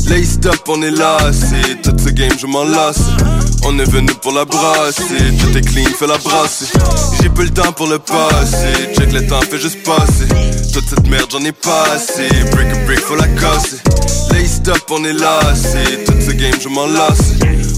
[0.09, 1.77] Lay stop, on est lassé.
[1.83, 3.03] Toute ce game, je m'en lasse.
[3.65, 5.37] On est venu pour la brasser.
[5.41, 6.67] Tout est clean, fais la brasser.
[7.21, 8.95] J'ai peu le temps pour le passer.
[8.97, 10.29] Check le temps fait juste passer.
[10.73, 12.29] Toute cette merde, j'en ai pas assez.
[12.53, 13.79] Break a break, faut la casser.
[14.47, 16.05] Stop, on est lassé.
[16.05, 17.35] Toute ce game, je m'en lasse.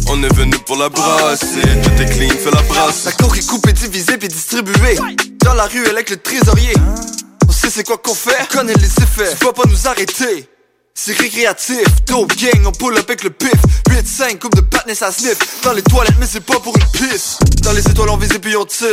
[0.08, 1.60] On est venu pour la brasser.
[1.82, 3.04] Tout est clean, fais la brasse.
[3.04, 4.96] La coke est coupée, divisée puis distribuée.
[5.44, 6.74] Dans la rue, elle avec le trésorier.
[7.48, 9.34] On sait c'est quoi qu'on fait, on connaît les effets.
[9.38, 10.48] Tu vas pas nous arrêter.
[11.00, 13.54] C'est récréatif, dope gang, on pull up avec le pif.
[13.88, 15.38] 8-5, coupe de patness à sniff.
[15.62, 17.38] Dans les toilettes, mais c'est pas pour une pisse.
[17.62, 18.88] Dans les étoiles, on vise et puis on tire.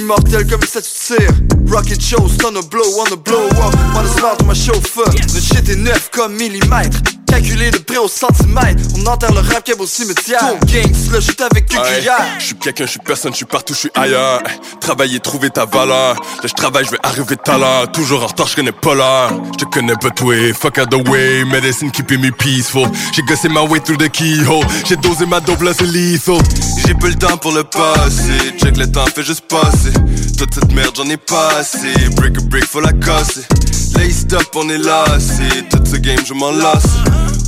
[0.00, 1.30] Immortel comme ça tu tires.
[1.70, 3.74] Rocket show, stun a blow, on a blow up.
[3.94, 5.12] On a smart, on m'a chauffeur.
[5.12, 7.02] Le shit est neuf comme millimètre
[7.32, 11.40] Calculé de près au centimètre On enterre le rap au cimetière Ton gang, le shoot
[11.40, 14.42] avec une cuillère Je suis quelqu'un, je suis personne, je suis partout, je suis ailleurs.
[14.82, 16.14] Travailler, trouver ta valeur.
[16.16, 17.90] Là, je travaille, je vais arriver l'heure.
[17.90, 19.30] Toujours en retard, je connais pas l'heure.
[19.54, 21.42] Je te connais pas toi, fuck out the way.
[21.46, 22.86] Medicine keeping me peaceful.
[23.14, 24.66] J'ai gossé ma way through the keyhole.
[24.86, 26.36] J'ai dosé ma dope, là c'est lethal.
[26.86, 28.58] J'ai peu le temps pour le passer.
[28.62, 29.94] Check le temps fait juste passer.
[30.36, 31.94] Toute cette merde, j'en ai pas assez.
[32.14, 33.46] Break a break, faut la casser.
[33.96, 35.64] Lay stop, on est lassé.
[35.70, 36.96] Toute ce game, je m'en lasse.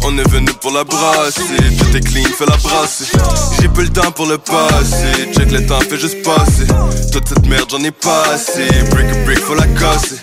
[0.05, 1.43] On est venu pour la brasser.
[1.79, 3.07] Tout est clean, fais la brasser.
[3.61, 5.33] J'ai peu le temps pour le passer.
[5.33, 6.66] Check le temps fait juste passer.
[7.12, 8.69] Toute cette merde, j'en ai pas assez.
[8.91, 10.16] Break a break, faut la casser.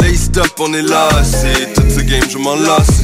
[0.00, 1.72] Lay stop, on est lassé.
[1.74, 3.02] Toute ce game, je m'en lasse.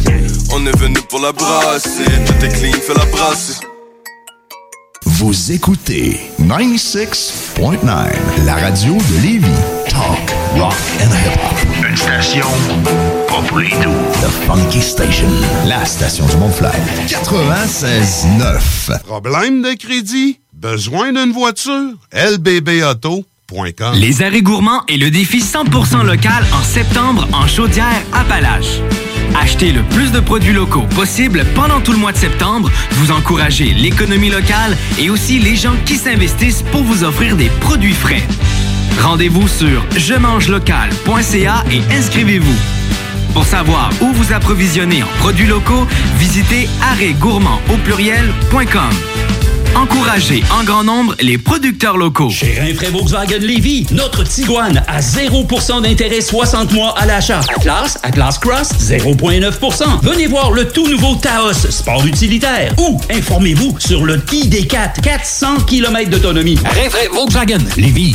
[0.53, 2.05] On est venu pour la brasser.
[2.27, 3.55] Tout est clean, fais la brasser.
[5.05, 7.87] Vous écoutez 96.9,
[8.47, 9.49] la radio de Lévis.
[9.89, 11.80] Talk, rock and hip-hop.
[11.91, 12.47] Une station
[13.27, 13.91] pas pour les doux.
[14.23, 15.27] The Funky Station,
[15.67, 16.73] la station du Mont-Flair.
[17.09, 19.03] 96.9.
[19.03, 20.39] Problème de crédit?
[20.53, 21.95] Besoin d'une voiture?
[22.13, 28.79] lbbauto.com Les arrêts gourmands et le défi 100% local en septembre en chaudière Appalaches.
[29.43, 32.71] Achetez le plus de produits locaux possible pendant tout le mois de septembre.
[32.93, 37.95] Vous encouragez l'économie locale et aussi les gens qui s'investissent pour vous offrir des produits
[37.95, 38.23] frais.
[38.99, 42.57] Rendez-vous sur je mange local.ca et inscrivez-vous.
[43.33, 45.87] Pour savoir où vous approvisionner en produits locaux,
[46.19, 48.91] visitez arrêtgourmand au pluriel.com.
[49.77, 52.29] Encouragez en grand nombre les producteurs locaux.
[52.31, 57.41] Chez Rinfraie Volkswagen Lévy, notre Tiguan à 0% d'intérêt 60 mois à l'achat.
[57.57, 60.01] Atlas, Atlas Cross, 0,9%.
[60.03, 62.75] Venez voir le tout nouveau Taos, sport utilitaire.
[62.79, 66.59] Ou informez-vous sur le ID4, 400 km d'autonomie.
[66.65, 68.15] Rinfraie Volkswagen Lévy.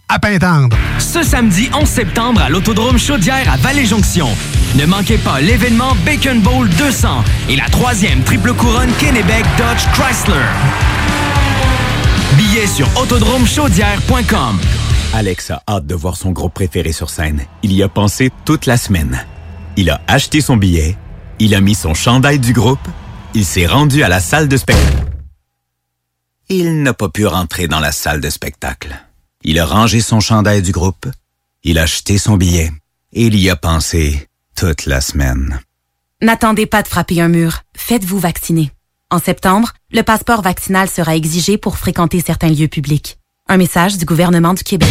[0.11, 0.75] à Pintendre.
[0.99, 4.27] Ce samedi 11 septembre à l'Autodrome Chaudière à Vallée-Jonction.
[4.75, 10.35] Ne manquez pas l'événement Bacon Bowl 200 et la troisième triple couronne Kennebec Dodge Chrysler.
[12.37, 14.59] Billets sur autodromechaudière.com.
[15.13, 17.41] Alex a hâte de voir son groupe préféré sur scène.
[17.63, 19.25] Il y a pensé toute la semaine.
[19.77, 20.97] Il a acheté son billet,
[21.39, 22.85] il a mis son chandail du groupe,
[23.33, 25.05] il s'est rendu à la salle de spectacle.
[26.49, 28.99] Il n'a pas pu rentrer dans la salle de spectacle.
[29.43, 31.07] Il a rangé son chandail du groupe,
[31.63, 32.71] il a acheté son billet
[33.11, 35.59] et il y a pensé toute la semaine.
[36.21, 37.61] N'attendez pas de frapper un mur.
[37.75, 38.71] Faites-vous vacciner.
[39.09, 43.17] En septembre, le passeport vaccinal sera exigé pour fréquenter certains lieux publics.
[43.49, 44.87] Un message du gouvernement du Québec.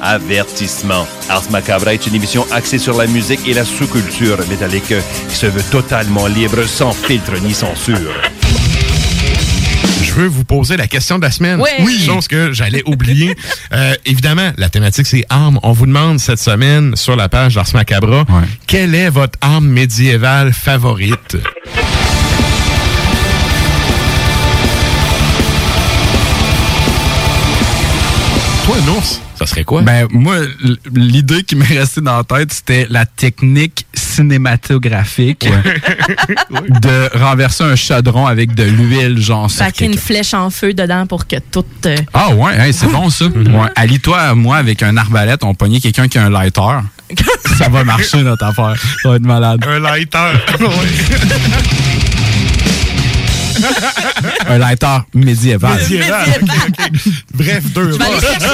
[0.00, 1.06] Avertissement.
[1.28, 4.94] Ars Macabra est une émission axée sur la musique et la sous-culture métallique
[5.28, 8.14] qui se veut totalement libre, sans filtre ni censure.
[10.10, 11.60] Je veux vous poser la question de la semaine.
[11.60, 11.70] Ouais.
[11.82, 12.02] Oui.
[12.04, 13.36] Chose que j'allais oublier.
[13.72, 15.60] Euh, évidemment, la thématique, c'est armes.
[15.62, 18.24] On vous demande cette semaine sur la page d'Ars Macabra,
[18.66, 21.36] quelle est votre arme médiévale favorite?
[28.64, 29.80] Toi, Nours, ça serait quoi?
[29.82, 30.36] Ben, moi,
[30.94, 35.48] l'idée qui m'est restée dans la tête, c'était la technique cinématographique
[36.50, 41.26] de renverser un chaudron avec de l'huile, genre Sacrer une flèche en feu dedans pour
[41.26, 41.64] que tout.
[41.86, 43.24] euh, Ah ouais, hey, c'est bon ça.
[43.50, 43.68] Ouais.
[43.76, 46.60] Allie-toi, moi, avec un arbalète, on pognait quelqu'un qui a un lighter.
[47.58, 48.74] ça va marcher notre affaire.
[49.02, 49.64] Ça va être malade.
[49.66, 50.32] Un lighter.
[54.48, 55.78] Un lighter médiéval.
[55.78, 56.24] Médiéval.
[56.42, 57.12] Ok, ok.
[57.34, 58.22] Bref, deux Je vais aller roches.
[58.24, 58.48] chercher-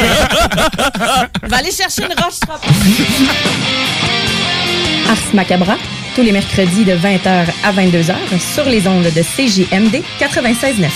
[1.42, 2.40] Je vais aller chercher une roche.
[5.08, 5.76] Ars Macabra,
[6.14, 8.14] tous les mercredis de 20h à 22h
[8.54, 10.90] sur les ondes de CJMD 96.9.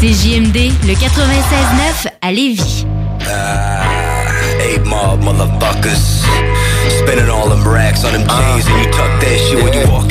[0.00, 2.84] CJMD, le 96.9 à Lévis.
[4.60, 6.22] Eight mob motherfuckers.
[7.00, 10.07] Spending all them racks on them J's and you tuck that shit when you walk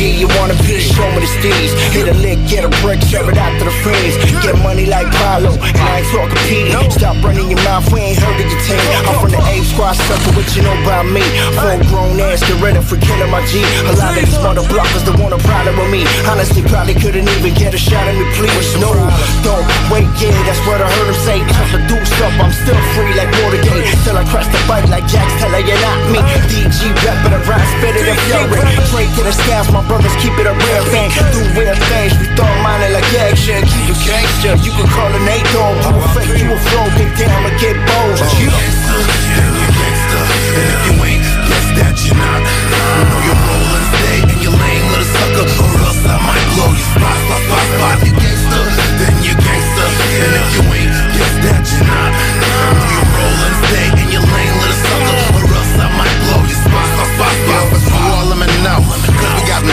[0.00, 1.76] G, you wanna be, show me the steez.
[1.92, 4.16] Hit a lick, get a brick, serve it out to the freeze.
[4.40, 6.72] Get money like Pablo, and I ain't talking Petey.
[6.88, 8.80] Stop running your mouth, we ain't heard of your team.
[9.04, 11.20] I'm from the A squad, sucker, what you know about me?
[11.52, 13.60] Full grown ass, get ready for killing my G.
[13.60, 16.08] A lot of these mother blockers that want a problem with me.
[16.24, 18.80] Honestly, probably couldn't even get a shot at me, please.
[18.80, 18.96] No,
[19.44, 21.44] don't wait, yeah, that's what I heard him say.
[21.44, 23.84] Cut the deuce up, I'm still free like Watergate.
[24.08, 26.24] Till I crash the bike like Jax, tell her you're not me.
[26.48, 28.64] DG rapping around, spit it and fury.
[28.88, 31.10] Straight to the scabs, my brothers keep it a real thing.
[31.34, 33.58] Do real things, we throw money like action.
[33.66, 35.74] Keep it gangster, you can call an eight dog.
[35.82, 38.14] You a fake, you a flow, get down and get bold.
[38.22, 40.22] Oh, you gangster,
[40.54, 42.38] And if you ain't, guess that you're not.
[42.38, 46.70] You know you're rolling, stay, and you're lame little sucker, or else I might blow
[46.70, 47.96] you spot, spot, spot, spot.
[48.06, 48.62] You gangster,
[49.02, 49.88] then you gangster.
[50.22, 52.09] And if you ain't, guess that you're not.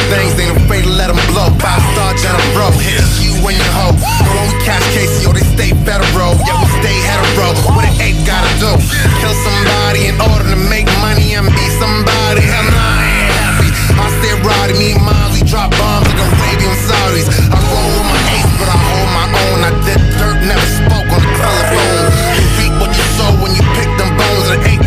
[0.09, 1.51] things, ain't afraid to let them blow.
[1.59, 3.95] Five star John Bro, hit you and your hoe.
[3.95, 6.35] But when we catch cases, yo, they stay federal.
[6.47, 7.51] Yeah, we stay hetero.
[7.75, 8.71] What an ape gotta do?
[9.19, 12.41] Kill somebody in order to make money and be somebody.
[12.43, 13.69] Hell nah, I ain't happy.
[13.99, 17.27] I stay riding, me and Molly drop bombs like Arabian Saudis.
[17.51, 19.57] I roll with my ace, but I hold my own.
[19.67, 22.07] I did dirt, never spoke on the telephone.
[22.35, 24.86] You reap what you sow when you pick them bones of ape.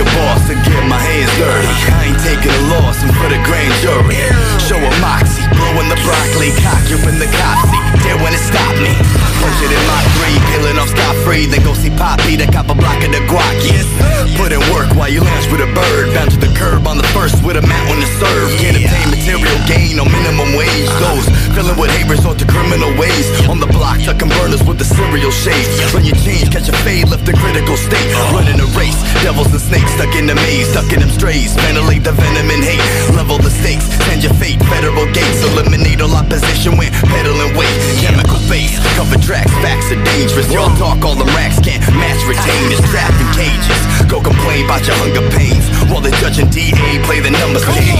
[0.00, 1.68] a boss and get my hands dirty.
[1.92, 4.16] I ain't taking a loss, I'm for the grand jury.
[4.64, 8.78] Show a moxie, blowing the broccoli, cock you in the cop there when it stopped
[8.80, 8.92] me.
[9.40, 11.46] Posted in my three, peeling off Scott free.
[11.46, 13.88] Then go see Poppy, the cop a block of the guac, yes.
[14.36, 16.12] Put in work while you lounge with a bird.
[16.12, 18.48] Bound to the curb on the first with a mountain to serve.
[18.60, 20.88] Can't obtain material gain on minimum wage.
[21.00, 23.26] Those filling with hate or to criminal ways.
[23.48, 25.68] On the block, tucking burners with the cereal shades.
[25.92, 28.08] Run your change, catch a fade, left the critical state.
[28.32, 30.68] Running a race, devils and snakes stuck in the maze.
[30.72, 32.84] Stucking them strays, ventilate the venom and hate.
[33.16, 35.40] Level the stakes, send your fate, federal gates.
[35.52, 37.89] Eliminate all opposition when peddling weight.
[37.98, 40.46] Chemical base, cover tracks, facts are dangerous.
[40.52, 42.70] Y'all talk, all them racks can't match retain.
[42.70, 43.80] It's trapped in cages.
[44.06, 45.66] Go complain about your hunger pains.
[45.90, 47.98] While the judge and DA play the numbers game.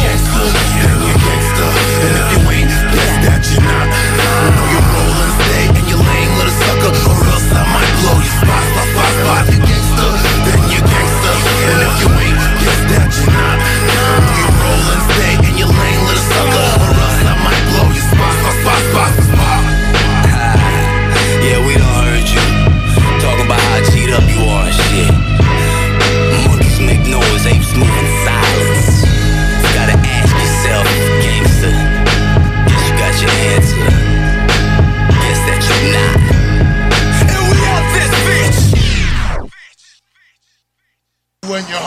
[2.00, 3.88] And if you ain't, guess that you're not.
[3.90, 8.16] I know you're rolling, stay and you're lame little sucker, or else I might blow
[8.22, 9.42] your spot, spot, spot, spot.
[9.52, 10.08] You gangster,
[10.48, 11.34] then you gangster.
[11.66, 13.79] And if you ain't, guess that you're not.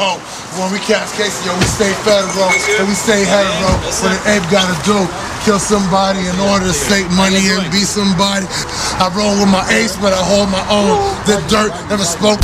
[0.04, 0.20] Home,
[0.60, 3.72] when we catch cases, yo, we stay federal and we stay hetero.
[4.04, 5.00] What an ape gotta do,
[5.48, 8.46] kill somebody in order to save money and be somebody.
[9.00, 11.00] I roll with my ace, but I hold my own.
[11.24, 12.44] The dirt never spoke.